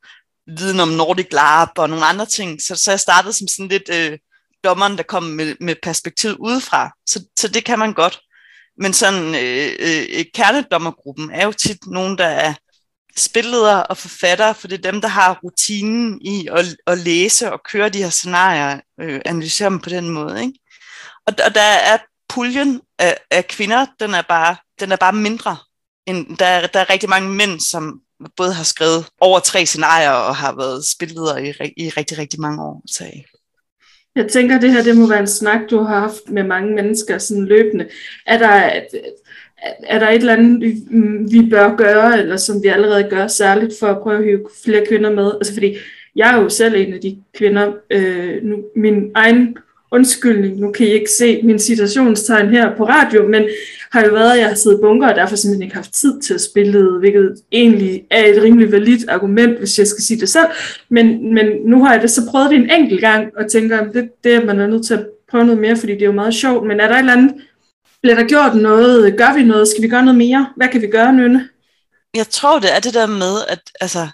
[0.57, 2.61] viden om Nordic Lab og nogle andre ting.
[2.61, 4.17] Så, så jeg startede som sådan lidt øh,
[4.63, 6.91] dommeren, der kom med, med perspektiv udefra.
[7.05, 8.19] Så, så det kan man godt.
[8.77, 12.53] Men sådan øh, øh, øh kernedommergruppen er jo tit nogen, der er
[13.17, 17.62] spilledere og forfattere, for det er dem, der har rutinen i at, at læse og
[17.71, 20.41] køre de her scenarier, øh, analysere dem på den måde.
[20.41, 20.54] Ikke?
[21.28, 21.97] Og, og der er
[22.30, 25.58] puljen af, af kvinder, den er bare, den er bare mindre.
[26.08, 28.02] End, der, der er rigtig mange mænd, som
[28.38, 32.63] både har skrevet over tre scenarier og har været spilleder i, i rigtig, rigtig mange
[32.63, 32.84] år.
[32.88, 33.06] Så.
[34.15, 37.17] Jeg tænker, det her det må være en snak, du har haft med mange mennesker
[37.17, 37.89] sådan løbende.
[38.26, 38.82] Er der,
[39.84, 43.74] er der et eller andet, mm, vi bør gøre, eller som vi allerede gør særligt
[43.80, 45.32] for at prøve at hive flere kvinder med?
[45.36, 45.76] Altså fordi
[46.15, 49.58] jeg er jo selv en af de kvinder, øh, nu, min egen
[49.91, 53.43] undskyldning, nu kan I ikke se min citationstegn her på radio, men
[53.91, 56.34] har jo været, at jeg har siddet bunker, og derfor simpelthen ikke haft tid til
[56.34, 60.30] at spille det, hvilket egentlig er et rimelig validt argument, hvis jeg skal sige det
[60.30, 60.45] selv.
[60.89, 63.93] Men, men nu har jeg det så prøvet det en enkelt gang, og tænker, at
[63.93, 66.12] det, det er man er nødt til at prøve noget mere, fordi det er jo
[66.12, 66.67] meget sjovt.
[66.67, 67.34] Men er der et eller andet,
[68.01, 69.17] bliver der gjort noget?
[69.17, 69.67] Gør vi noget?
[69.67, 70.53] Skal vi gøre noget mere?
[70.57, 71.49] Hvad kan vi gøre, Nynne?
[72.13, 74.07] Jeg tror, det er det der med, at altså,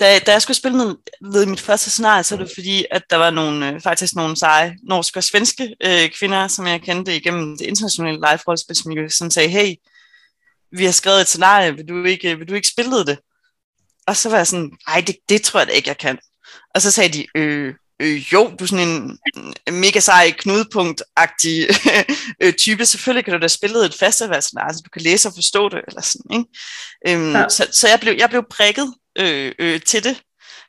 [0.00, 0.94] da, da jeg skulle spille med,
[1.32, 4.36] ved mit første scenarie, så er det fordi, at der var nogle, øh, faktisk nogle
[4.36, 9.48] seje norske og svenske øh, kvinder, som jeg kendte igennem det internationale live-rollespilsmiljø, som sagde,
[9.48, 9.74] hey,
[10.72, 13.18] vi har skrevet et scenarie, vil du ikke, øh, vil du ikke spille det?
[14.06, 16.18] Og så var jeg sådan, nej, det, det tror jeg da ikke, jeg kan.
[16.74, 19.18] Og så sagde de, øh, øh, jo, du er sådan
[19.66, 21.68] en mega sej knudepunkt-agtig
[22.42, 22.86] øh, type.
[22.86, 26.02] Selvfølgelig kan du da spille et festivalscenarie, altså du kan læse og forstå det, eller
[26.02, 26.44] sådan, ikke?
[27.08, 27.48] Øhm, ja.
[27.48, 30.22] Så, så jeg, blev, jeg blev prikket øh, øh, til det.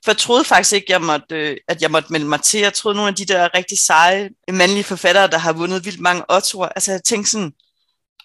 [0.03, 2.59] For jeg troede faktisk ikke, jeg måtte, øh, at jeg måtte melde mig til.
[2.59, 6.23] Jeg troede nogle af de der rigtig seje mandlige forfattere, der har vundet vildt mange
[6.29, 6.67] ottoer.
[6.67, 7.51] Altså jeg tænkte sådan,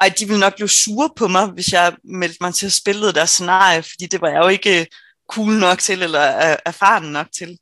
[0.01, 3.13] ej, de ville nok blive sure på mig, hvis jeg meldte mig til at spille
[3.13, 4.87] deres scenarie, fordi det var jeg jo ikke
[5.31, 6.21] cool nok til, eller
[6.67, 7.59] erfaren nok til.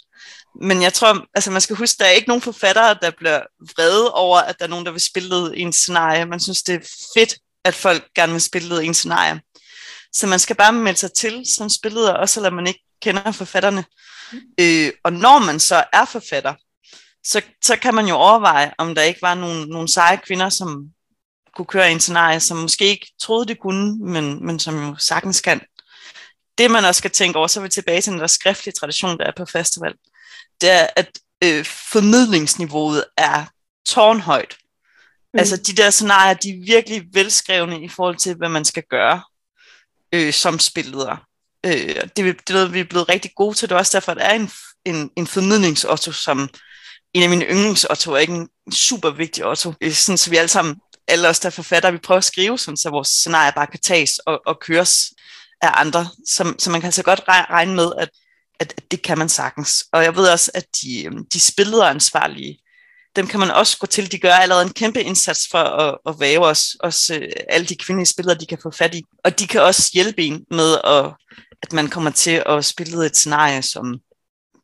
[0.61, 3.41] Men jeg tror, altså man skal huske, der er ikke nogen forfattere, der bliver
[3.77, 6.27] vrede over, at der er nogen, der vil spille en scenarie.
[6.27, 9.41] Man synes, det er fedt, at folk gerne vil spille en scenarie.
[10.13, 13.85] Så man skal bare melde sig til som spilleder, også selvom man ikke kender forfatterne.
[14.61, 16.55] Øh, og når man så er forfatter,
[17.25, 20.89] så, så kan man jo overveje, om der ikke var nogle, nogle seje kvinder, som
[21.57, 25.41] kunne køre en scenarie, som måske ikke troede, det kunne, men, men som jo sagtens
[25.41, 25.61] kan.
[26.59, 29.19] Det man også skal tænke over, så er vi tilbage til den der skriftlige tradition,
[29.19, 29.95] der er på festival,
[30.61, 33.45] det er, at øh, formidlingsniveauet er
[33.87, 34.57] tårnhøjt.
[35.35, 35.39] Mm.
[35.39, 39.23] Altså de der scenarier, de er virkelig velskrevne i forhold til, hvad man skal gøre
[40.13, 41.17] øh, som spilleder.
[41.67, 43.69] Øh, det, det er noget, vi er blevet rigtig gode til.
[43.69, 44.51] Det er også derfor, at der er en,
[44.85, 46.49] en, en formidlingsotto, som
[47.15, 49.73] en af mine yndlingsotto er ikke en super vigtig otto.
[49.91, 50.77] Sådan, så vi alle sammen,
[51.09, 54.19] alle os der forfatter, vi prøver at skrive, sådan, så vores scenarier bare kan tages
[54.19, 55.13] og, og køres
[55.61, 56.09] af andre.
[56.27, 58.11] Så, så man kan altså godt regne med, at,
[58.61, 59.85] at, at det kan man sagtens.
[59.93, 62.59] Og jeg ved også, at de, de de spilleransvarlige,
[63.17, 64.13] dem kan man også gå til.
[64.13, 67.77] De gør allerede en kæmpe indsats for at, at væve os, os øh, alle de
[67.77, 69.03] kvindelige spillere, de kan få fat i.
[69.25, 71.13] Og de kan også hjælpe en med, at,
[71.63, 74.01] at man kommer til at spille et scenarie, som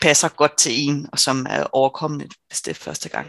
[0.01, 3.29] passer godt til en, og som er overkommeligt, hvis det er første gang.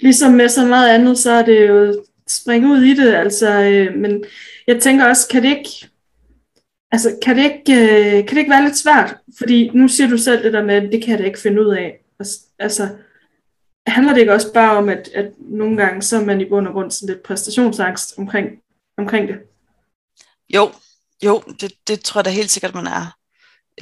[0.00, 3.94] Ligesom med så meget andet, så er det jo springe ud i det, altså, øh,
[3.94, 4.24] men
[4.66, 5.88] jeg tænker også, kan det ikke
[6.92, 9.16] altså, kan det, ikke, øh, kan det ikke være lidt svært?
[9.38, 11.62] Fordi nu siger du selv det der med, at det kan jeg da ikke finde
[11.62, 12.00] ud af.
[12.58, 12.88] Altså,
[13.86, 16.66] handler det ikke også bare om, at, at nogle gange så er man i bund
[16.66, 18.48] og grund sådan lidt præstationsangst omkring,
[18.98, 19.36] omkring det?
[20.54, 20.72] Jo,
[21.24, 23.16] jo, det, det tror jeg da helt sikkert, man er.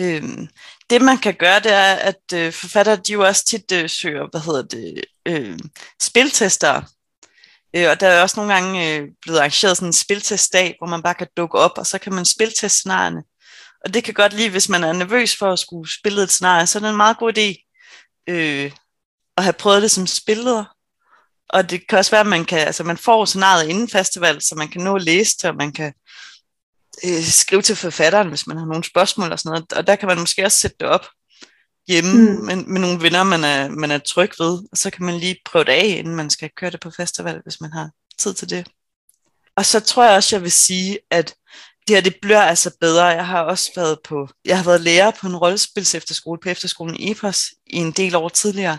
[0.00, 0.48] Øhm,
[0.90, 4.26] det man kan gøre, det er, at øh, forfattere, de jo også tit øh, søger,
[4.30, 5.58] hvad hedder det, øh,
[6.02, 6.82] spiltester.
[7.76, 11.02] Øh, og der er også nogle gange øh, blevet arrangeret sådan en spiltestdag, hvor man
[11.02, 13.22] bare kan dukke op, og så kan man spilteste scenarierne.
[13.84, 16.66] Og det kan godt lide, hvis man er nervøs for at skulle spille et scenarie,
[16.66, 17.70] så er det en meget god idé
[18.28, 18.72] øh,
[19.37, 20.64] at have prøvet det som spilleder.
[21.48, 24.54] Og det kan også være, at man, kan, altså man får scenariet inden festival, så
[24.54, 25.92] man kan nå at læse det, og man kan
[27.04, 29.72] øh, skrive til forfatteren, hvis man har nogle spørgsmål og sådan noget.
[29.72, 31.06] Og der kan man måske også sætte det op
[31.88, 32.44] hjemme mm.
[32.44, 34.58] med, med nogle venner, man er, man er tryg ved.
[34.72, 37.40] Og så kan man lige prøve det af, inden man skal køre det på festival,
[37.42, 38.66] hvis man har tid til det.
[39.56, 41.34] Og så tror jeg også, jeg vil sige, at
[41.88, 43.04] det her, det bliver altså bedre.
[43.04, 46.96] Jeg har også været på, jeg har været lærer på en rollespils efterskole på efterskolen
[47.00, 48.78] EPOS i en del år tidligere.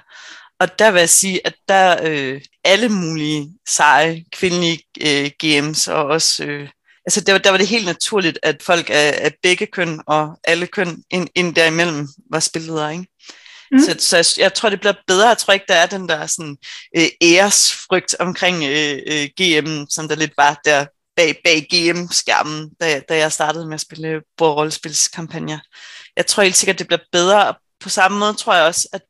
[0.60, 6.06] Og der vil jeg sige, at der øh, alle mulige seje kvindelige øh, GM's og
[6.06, 6.70] også øh,
[7.06, 10.68] altså der, der var det helt naturligt, at folk af, af begge køn og alle
[10.68, 13.08] køn ind, ind derimellem var spilledere, ikke?
[13.72, 13.80] Mm.
[13.80, 15.28] Så, så jeg, jeg tror, det bliver bedre.
[15.28, 16.58] Jeg tror ikke, der er den der sådan,
[16.98, 23.00] øh, æresfrygt omkring øh, øh, GM, som der lidt var der bag, bag GM-skærmen, da,
[23.10, 25.60] da jeg startede med at spille bordrollespilskampagner.
[26.18, 27.54] Jeg tror helt sikkert, det bliver bedre.
[27.80, 29.02] På samme måde tror jeg også, at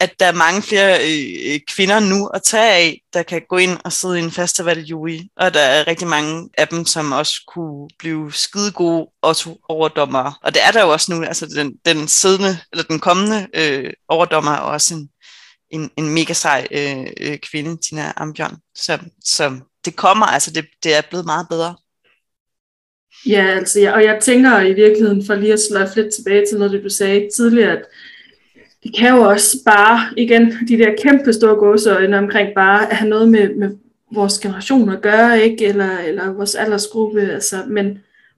[0.00, 3.56] at der er mange flere øh, øh, kvinder nu at tage af, der kan gå
[3.56, 7.34] ind og sidde i en festivaljury, og der er rigtig mange af dem, som også
[7.46, 9.06] kunne blive skide gode
[9.68, 10.34] overdommere.
[10.42, 13.92] Og det er der jo også nu, altså den, den siddende, eller den kommende øh,
[14.08, 15.08] overdommer er også en,
[15.70, 18.56] en, en mega sej øh, øh, kvinde, Tina Ambjørn.
[18.74, 21.74] Så, så det kommer, altså det, det er blevet meget bedre.
[23.26, 26.58] Ja, altså, ja, og jeg tænker i virkeligheden, for lige at slå lidt tilbage til
[26.58, 27.82] noget, det du sagde tidligere, at
[28.86, 33.08] det kan jo også bare, igen, de der kæmpe store gåseøjne omkring bare at have
[33.08, 33.70] noget med, med
[34.14, 35.66] vores generation at gøre, ikke?
[35.66, 37.20] Eller, eller vores aldersgruppe.
[37.20, 37.84] Altså, men,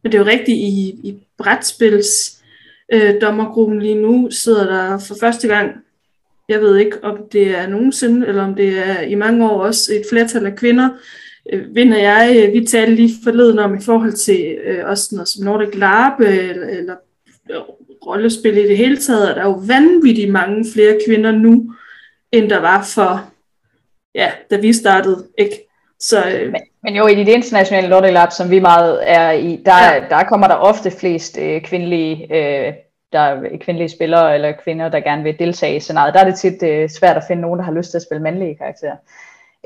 [0.03, 2.43] men det er jo rigtigt, i, i brætspils
[2.93, 5.71] øh, dommergruppen lige nu sidder der for første gang,
[6.49, 9.93] jeg ved ikke, om det er nogensinde, eller om det er i mange år også
[9.95, 10.89] et flertal af kvinder,
[11.53, 15.29] øh, vinder jeg, øh, vi talte lige forleden om i forhold til øh, også noget
[15.29, 16.97] som Nordic LARP, øh, eller,
[17.49, 17.78] eller
[18.09, 21.75] rollespil i det hele taget, er der jo vanvittigt mange flere kvinder nu,
[22.33, 23.31] end der var for,
[24.15, 25.69] ja, da vi startede, ikke?
[26.01, 29.63] Så, øh, men, men jo, i det internationale Lottery Lab, som vi meget er i,
[29.67, 30.01] der, ja.
[30.11, 32.73] der kommer der ofte flest øh, kvindelige, øh,
[33.13, 36.15] der er kvindelige spillere eller kvinder, der gerne vil deltage i scenariet.
[36.15, 38.23] Der er det tit øh, svært at finde nogen, der har lyst til at spille
[38.23, 38.97] mandlige karakterer.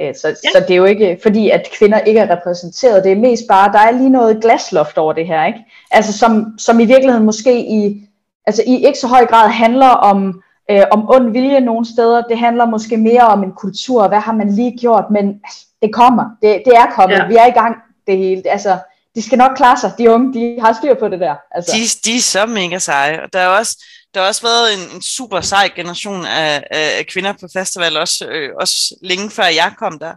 [0.00, 0.34] Øh, så, ja.
[0.34, 3.04] så det er jo ikke fordi, at kvinder ikke er repræsenteret.
[3.04, 5.46] Det er mest bare, der er lige noget glasloft over det her.
[5.46, 5.58] ikke?
[5.90, 8.08] Altså som, som i virkeligheden måske i
[8.46, 12.22] altså i ikke så høj grad handler om, øh, om ond vilje nogle steder.
[12.22, 14.08] Det handler måske mere om en kultur.
[14.08, 15.04] Hvad har man lige gjort?
[15.10, 16.24] Men altså, det kommer.
[16.42, 17.16] Det, det er kommet.
[17.16, 17.26] Ja.
[17.26, 17.76] Vi er i gang
[18.06, 18.42] det hele.
[18.46, 18.78] Altså,
[19.14, 19.92] de skal nok klare sig.
[19.98, 21.34] De unge, de har styr på det der.
[21.50, 21.72] Altså.
[21.76, 23.22] De, de er så mega seje.
[23.22, 27.06] Og der er også, der har også været en, en super sej generation af, af
[27.12, 30.14] kvinder på festival, også, øh, også længe før jeg kom der.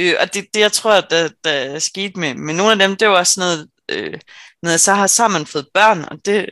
[0.00, 3.08] Øh, og det, det, jeg tror, der, der skete med, med nogle af dem, det
[3.08, 4.14] var også noget, øh,
[4.62, 6.48] noget så har, man fået børn, og det,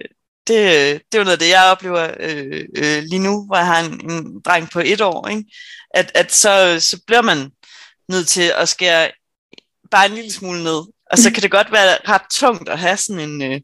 [0.47, 3.67] det, det er jo noget af det, jeg oplever øh, øh, lige nu, hvor jeg
[3.67, 5.45] har en, en dreng på et år, ikke?
[5.95, 7.51] At, at så, så bliver man
[8.09, 9.11] nødt til at skære
[9.91, 10.83] bare en lille smule ned.
[11.11, 13.61] Og så kan det godt være ret tungt at have sådan en, øh,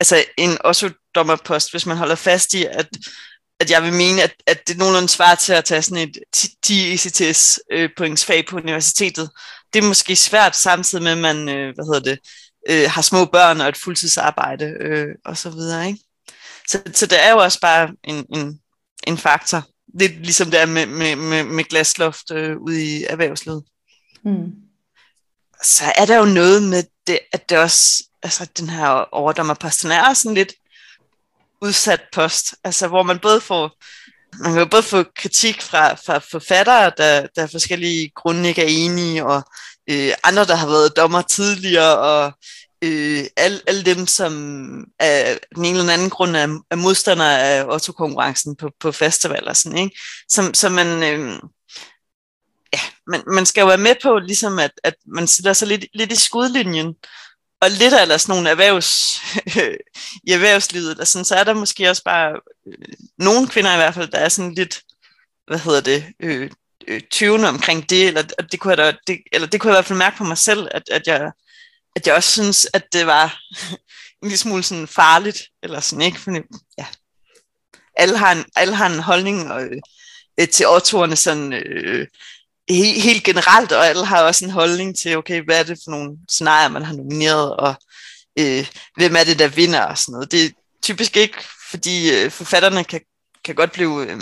[0.00, 2.88] altså en også dommerpost, hvis man holder fast i, at,
[3.60, 6.18] at jeg vil mene, at, at det er nogenlunde svært til at tage sådan et
[6.62, 9.30] 10 ECTS øh, pointsfag på universitetet.
[9.72, 12.18] Det er måske svært samtidig med, at man øh, hvad hedder det,
[12.68, 15.86] øh, har små børn og et fuldtidsarbejde øh, og så videre.
[15.86, 16.03] Ikke?
[16.68, 18.60] Så, så det er jo også bare en, en,
[19.06, 19.62] en faktor.
[19.98, 23.64] Det er ligesom det er med, med, med, med glasloft øh, ude i erhvervslivet.
[24.24, 24.52] Mm.
[25.62, 30.14] Så er der jo noget med det, at det også, altså den her overdommerposten er
[30.14, 30.52] sådan lidt
[31.62, 33.70] udsat post, altså hvor man både får,
[34.38, 38.62] man kan jo både få kritik fra, fra forfattere, der, der af forskellige grunde ikke
[38.62, 39.42] er enige, og
[39.90, 42.32] øh, andre, der har været dommer tidligere, og
[42.84, 44.32] øh, alle, alle dem, som
[44.98, 49.52] af den ene eller anden grund er, er modstandere af autokonkurrencen på, på festivaler.
[49.52, 49.96] Sådan, ikke?
[50.28, 51.40] Som, så man, øh,
[52.72, 55.86] ja, man, man skal jo være med på, ligesom at, at man sætter sig lidt,
[55.94, 56.94] lidt i skudlinjen,
[57.60, 59.20] og lidt af sådan nogle erhvervs,
[60.28, 63.94] i erhvervslivet, og sådan, så er der måske også bare øh, nogle kvinder i hvert
[63.94, 64.82] fald, der er sådan lidt,
[65.46, 66.50] hvad hedder det, øh,
[66.88, 69.78] øh, tyvende omkring det, eller det kunne jeg da, det, eller det kunne jeg i
[69.78, 71.32] hvert fald mærke på mig selv, at, at jeg
[71.96, 73.40] at jeg også synes, at det var
[74.22, 76.20] en lille smule sådan farligt, eller sådan, ikke?
[76.20, 76.38] Fordi,
[76.78, 76.86] ja.
[77.96, 79.80] Alle har en, alle har en holdning og, øh
[80.52, 82.06] til årtorerne sådan øh,
[82.70, 85.90] helt, helt generelt, og alle har også en holdning til, okay, hvad er det for
[85.90, 87.74] nogle scenarier, man har nomineret, og
[88.38, 88.66] øh,
[88.96, 90.32] hvem er det, der vinder, og sådan noget.
[90.32, 90.50] Det er
[90.82, 91.36] typisk ikke,
[91.70, 93.00] fordi øh, forfatterne kan,
[93.44, 94.20] kan godt blive øh,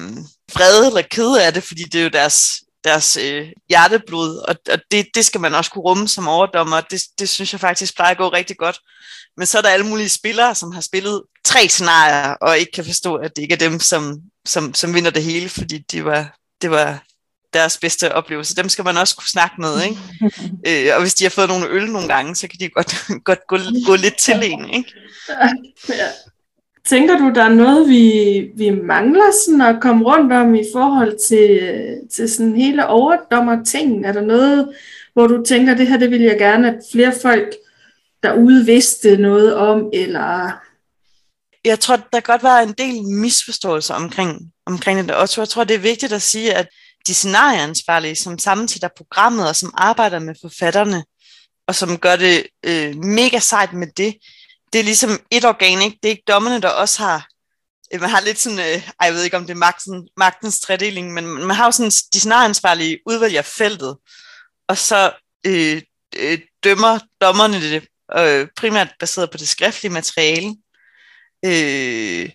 [0.54, 4.78] vrede eller kede af det, fordi det er jo deres deres øh, hjerteblod, og, og
[4.90, 8.10] det, det skal man også kunne rumme som overdommer, det, det synes jeg faktisk plejer
[8.10, 8.78] at gå rigtig godt.
[9.36, 12.84] Men så er der alle mulige spillere, som har spillet tre scenarier, og ikke kan
[12.84, 16.36] forstå, at det ikke er dem, som, som, som vinder det hele, fordi det var,
[16.62, 17.02] det var
[17.52, 18.56] deres bedste oplevelse.
[18.56, 19.98] Dem skal man også kunne snakke med, ikke?
[20.88, 23.40] øh, og hvis de har fået nogle øl nogle gange, så kan de godt, godt
[23.48, 24.94] gå, gå lidt til en, ikke?
[25.88, 26.08] Ja.
[26.88, 31.18] Tænker du, der er noget, vi, vi mangler sådan at komme rundt om i forhold
[31.28, 31.60] til,
[32.10, 34.06] til sådan hele overdommer ting?
[34.06, 34.74] Er der noget,
[35.12, 37.54] hvor du tænker, det her det vil jeg gerne, at flere folk
[38.22, 40.60] derude vidste noget om, eller...
[41.64, 45.74] Jeg tror, der godt var en del misforståelser omkring, omkring det, og jeg tror, det
[45.74, 46.68] er vigtigt at sige, at
[47.06, 51.04] de scenarieansvarlige, som sammensætter programmet, og som arbejder med forfatterne,
[51.68, 54.14] og som gør det øh, mega sejt med det,
[54.72, 55.98] det er ligesom et organ, ikke?
[56.02, 57.28] Det er ikke dommerne, der også har,
[57.94, 60.60] øh, man har lidt sådan, øh, ej, jeg ved ikke om det er magten, magtens
[60.60, 63.96] tredeling, men man har jo sådan, de scenarieansvarlige udvælger feltet,
[64.68, 65.12] og så
[65.46, 65.82] øh,
[66.16, 70.56] øh, dømmer dommerne det øh, primært baseret på det skriftlige materiale,
[71.44, 72.30] øh,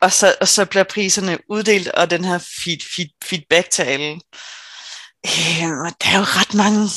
[0.00, 4.20] og, så, og så bliver priserne uddelt, og den her feed, feed, feedback til alle.
[5.26, 6.88] Øh, der er jo ret mange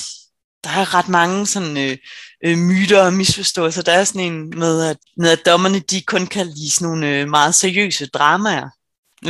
[0.64, 1.98] der er ret mange sådan, øh,
[2.46, 3.82] øh, myter og misforståelser.
[3.82, 7.08] Der er sådan en med, at, med, at dommerne de kun kan lide sådan nogle
[7.08, 8.70] øh, meget seriøse dramaer.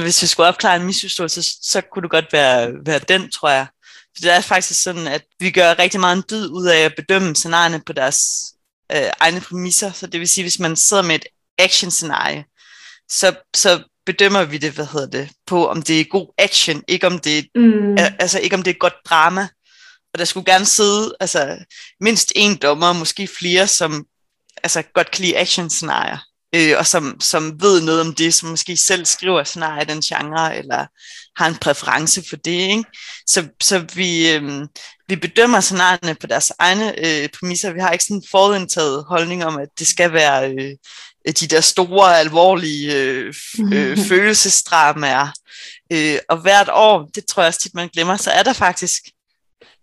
[0.02, 3.50] Hvis jeg skulle opklare en misforståelse, så, så kunne det godt være, være den, tror
[3.50, 3.68] jeg.
[3.92, 6.94] For det er faktisk sådan, at vi gør rigtig meget en dyd ud af at
[6.96, 8.20] bedømme scenarierne på deres
[8.92, 9.92] øh, egne præmisser.
[9.92, 11.26] Så det vil sige, hvis man sidder med et
[11.58, 12.46] action-scenarie,
[13.10, 17.08] så, så bedømmer vi det, hvad hedder det, på om det er god action, ikke
[17.08, 17.98] om det er, mm.
[18.20, 19.48] altså ikke om det er godt drama.
[20.14, 21.58] Og der skulle gerne sidde altså,
[22.02, 24.06] mindst en dommer, måske flere, som
[24.64, 26.18] altså, godt kan lide action-scenarier,
[26.56, 30.02] øh, og som, som ved noget om det, som måske selv skriver scenarier i den
[30.02, 30.86] genre, eller
[31.36, 32.52] har en præference for det.
[32.52, 32.84] Ikke?
[33.28, 34.68] Så, så vi, øh,
[35.08, 37.74] vi bedømmer scenarierne på deres egne øh, præmisser.
[37.74, 40.76] Vi har ikke sådan en forudindtaget holdning om, at det skal være øh,
[41.40, 43.34] de der store, alvorlige øh,
[43.74, 45.28] øh, følelsesdramaer.
[45.92, 49.02] Øh, og hvert år, det tror jeg også tit, man glemmer, så er der faktisk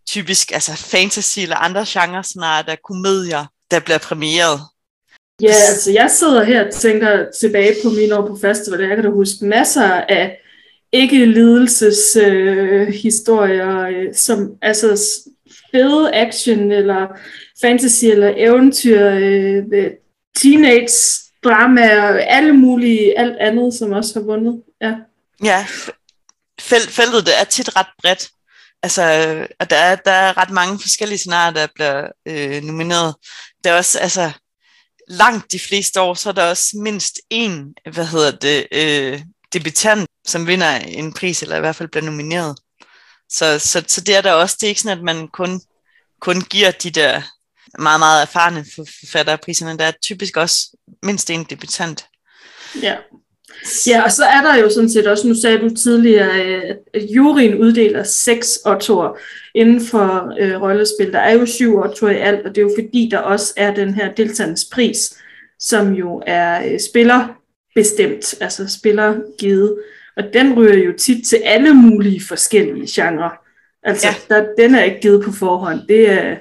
[0.07, 4.61] typisk altså fantasy eller andre genrer, snart der komedier, der bliver premieret.
[5.43, 9.05] Ja, altså jeg sidder her og tænker tilbage på mine år på festival, jeg kan
[9.05, 10.39] da huske masser af
[10.93, 15.01] ikke lidelseshistorier, øh, som altså
[15.71, 17.07] fede action eller
[17.61, 19.65] fantasy eller eventyr, øh,
[20.37, 20.93] teenage
[21.45, 24.63] drama og alle mulige, alt andet, som også har vundet.
[24.81, 24.95] Ja,
[25.45, 25.67] ja
[26.89, 28.31] feltet det er tit ret bredt.
[28.87, 29.03] Altså,
[29.61, 33.15] og der er, der er ret mange forskellige scenarier, der bliver øh, nomineret.
[33.65, 34.33] Der er også, altså,
[35.09, 39.23] langt de fleste år, så er der også mindst én, hvad hedder det, øh,
[39.53, 42.59] debutant, som vinder en pris, eller i hvert fald bliver nomineret.
[43.29, 45.61] Så, så, så det er der også, det er ikke sådan, at man kun,
[46.21, 47.23] kun giver de der
[47.79, 49.79] meget, meget erfarne forfatterpriserne.
[49.79, 52.07] Der er typisk også mindst en debutant.
[52.83, 52.97] Ja.
[53.87, 56.31] Ja, og så er der jo sådan set også, nu sagde du tidligere,
[56.95, 59.19] at juryen uddeler seks ottoer
[59.55, 61.13] inden for øh, rollespil.
[61.13, 63.75] Der er jo syv ottoer i alt, og det er jo fordi, der også er
[63.75, 65.15] den her deltagernes
[65.59, 69.79] som jo er øh, spillerbestemt, altså spillergivet.
[70.17, 73.31] Og den ryger jo tit til alle mulige forskellige genrer.
[73.83, 74.35] Altså, ja.
[74.35, 75.81] der, den er ikke givet på forhånd.
[75.89, 76.37] Det, er,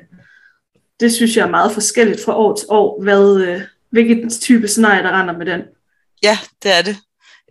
[1.00, 5.04] det synes jeg er meget forskelligt fra år til år, hvad, øh, hvilket type scenarie,
[5.04, 5.62] der render med den.
[6.24, 6.98] Ja, det er det.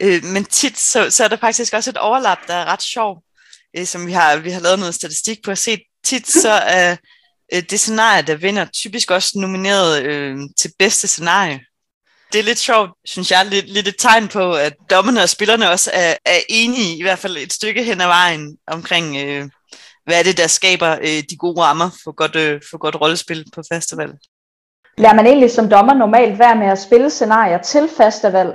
[0.03, 3.23] Øh, men tit, så, så er der faktisk også et overlap, der er ret sjov,
[3.77, 5.79] øh, som vi har, vi har lavet noget statistik på at se.
[6.05, 6.97] Tit så er
[7.55, 11.61] øh, det scenarie, der vinder, typisk også nomineret øh, til bedste scenarie.
[12.33, 15.71] Det er lidt sjovt, synes jeg, lidt, lidt et tegn på, at dommerne og spillerne
[15.71, 19.49] også er, er enige, i hvert fald et stykke hen ad vejen, omkring, øh,
[20.05, 23.45] hvad er det, der skaber øh, de gode rammer for godt, øh, for godt rollespil
[23.55, 24.13] på festival.
[24.99, 28.53] Lader man egentlig som dommer normalt være med at spille scenarier til festival,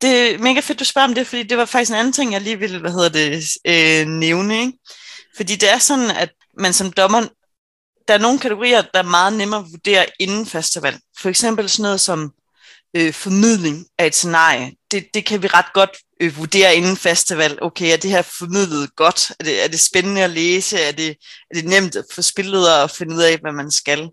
[0.00, 2.32] det er mega fedt, du spørger om det, fordi det var faktisk en anden ting,
[2.32, 4.60] jeg lige ville hvad hedder det, øh, nævne.
[4.60, 4.72] Ikke?
[5.36, 7.28] Fordi det er sådan, at man som dommer,
[8.08, 11.00] der er nogle kategorier, der er meget nemmere at vurdere inden festival.
[11.20, 12.32] For eksempel sådan noget som
[12.96, 14.72] øh, formidling af et scenarie.
[14.90, 15.90] Det, det kan vi ret godt
[16.20, 17.58] øh, vurdere inden festival.
[17.62, 19.32] Okay, er det her formidlet godt?
[19.40, 20.78] Er det, er det spændende at læse?
[20.78, 21.08] Er det,
[21.50, 24.08] er det nemt for spillet at finde ud af, hvad man skal?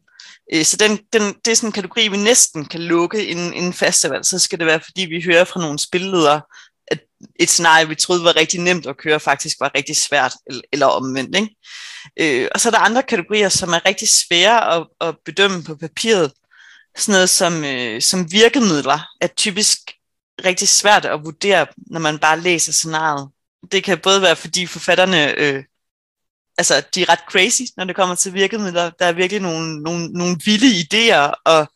[0.53, 3.73] Øh, så den, den, det er sådan en kategori, vi næsten kan lukke inden, inden
[3.73, 4.25] festival.
[4.25, 6.41] Så skal det være, fordi vi hører fra nogle spilledere,
[6.87, 6.99] at
[7.39, 10.85] et scenarie, vi troede var rigtig nemt at køre, faktisk var rigtig svært, eller, eller
[10.85, 11.35] omvendt.
[11.35, 11.55] Ikke?
[12.19, 15.75] Øh, og så er der andre kategorier, som er rigtig svære at, at bedømme på
[15.75, 16.31] papiret.
[16.97, 19.77] Sådan noget som, øh, som virkemidler er typisk
[20.45, 23.29] rigtig svært at vurdere, når man bare læser scenariet.
[23.71, 25.63] Det kan både være, fordi forfatterne øh,
[26.57, 28.89] altså, de er ret crazy, når det kommer til virkemidler.
[28.99, 31.67] Der er virkelig nogle, nogle, nogle vilde idéer, og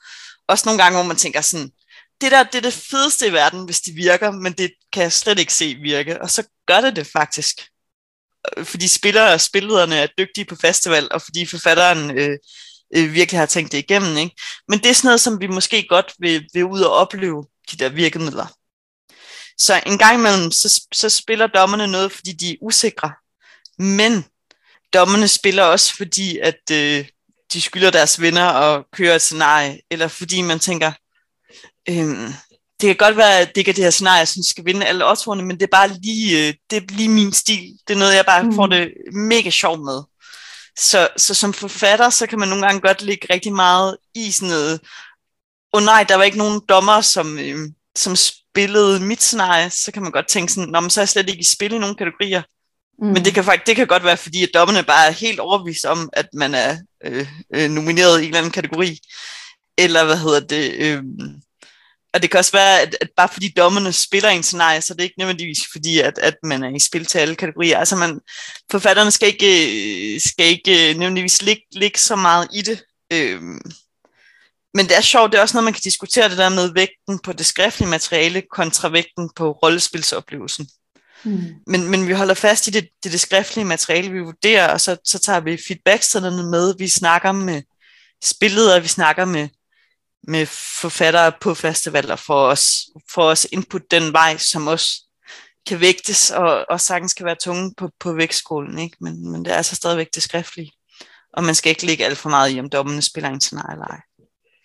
[0.47, 1.71] også nogle gange, hvor man tænker sådan,
[2.21, 5.13] det der det er det fedeste i verden, hvis det virker, men det kan jeg
[5.13, 6.21] slet ikke se virke.
[6.21, 7.55] Og så gør det det faktisk.
[8.57, 12.37] Øh, fordi spillere og spillederne er dygtige på festival, og fordi forfatteren øh,
[12.95, 14.17] øh, virkelig har tænkt det igennem.
[14.17, 14.35] Ikke?
[14.67, 17.77] Men det er sådan noget, som vi måske godt vil, vil ud og opleve, de
[17.77, 18.47] der virkemidler.
[19.57, 23.11] Så en gang imellem, så, så spiller dommerne noget, fordi de er usikre.
[23.77, 24.25] Men
[24.93, 27.05] dommerne spiller også, fordi at øh,
[27.53, 30.91] de skylder deres venner og kører et scenarie, eller fordi man tænker,
[31.89, 32.29] øh,
[32.81, 34.85] det kan godt være, at det ikke er det her scenarie, jeg synes skal vinde
[34.85, 37.77] alle oddsvorene, men det er bare lige, øh, det er lige min stil.
[37.87, 38.55] Det er noget, jeg bare mm.
[38.55, 40.01] får det mega sjovt med.
[40.79, 44.49] Så, så som forfatter, så kan man nogle gange godt ligge rigtig meget i sådan
[44.49, 44.79] noget,
[45.73, 49.91] åh oh nej, der var ikke nogen dommer, som, øh, som spillede mit scenarie, så
[49.91, 51.77] kan man godt tænke sådan, Nå, men så er jeg slet ikke i spil i
[51.77, 52.41] nogle kategorier.
[53.01, 53.07] Mm.
[53.07, 55.85] Men det kan faktisk det kan godt være, fordi at dommerne bare er helt overbevist
[55.85, 58.99] om, at man er øh, øh, nomineret i en eller anden kategori.
[59.77, 60.73] Eller hvad hedder det?
[60.73, 61.03] Øh,
[62.13, 64.99] og det kan også være, at, at bare fordi dommerne spiller en scenarie, så det
[64.99, 67.77] er ikke nødvendigvis fordi, at, at man er i spil til alle kategorier.
[67.77, 68.19] Altså man,
[68.71, 72.83] forfatterne skal ikke, skal ikke nødvendigvis ligge, ligge så meget i det.
[73.13, 73.41] Øh,
[74.73, 77.19] men det er sjovt, det er også noget, man kan diskutere det der med vægten
[77.19, 80.69] på det skriftlige materiale kontra vægten på rollespilsoplevelsen.
[81.23, 81.41] Mm.
[81.67, 84.97] Men, men vi holder fast i det, det, det skriftlige materiale, vi vurderer, og så,
[85.03, 86.73] så tager vi feedbackstederne med.
[86.77, 87.61] Vi snakker med
[88.23, 89.47] spillet, og vi snakker med,
[90.27, 90.45] med
[90.81, 92.73] forfattere på festivaler for os,
[93.13, 95.03] for os input den vej, som også
[95.67, 98.79] kan vægtes, og, og sagtens kan være tunge på, på vægtskolen.
[98.79, 98.97] Ikke?
[99.01, 100.71] Men, men det er altså stadigvæk det skriftlige.
[101.33, 103.85] Og man skal ikke ligge alt for meget i, om dommene spiller en scenarie eller
[103.85, 104.01] ej.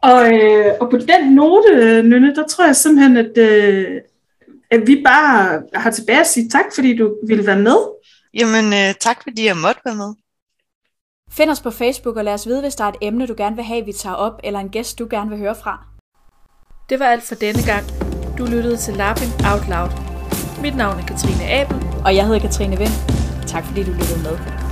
[0.03, 4.01] Og, øh, og på den note, Nynne, der tror jeg simpelthen, at, øh,
[4.71, 7.77] at vi bare har tilbage at sige tak, fordi du ville være med.
[8.35, 10.15] Jamen, øh, tak fordi jeg måtte være med.
[11.31, 13.57] Find os på Facebook og lad os vide, hvis der er et emne, du gerne
[13.57, 15.87] vil have, vi tager op, eller en gæst, du gerne vil høre fra.
[16.89, 17.85] Det var alt for denne gang.
[18.39, 19.91] Du lyttede til Lapping Out Loud.
[20.63, 21.77] Mit navn er Katrine Abel.
[22.05, 22.95] Og jeg hedder Katrine Vind.
[23.47, 24.64] Tak fordi du lyttede med.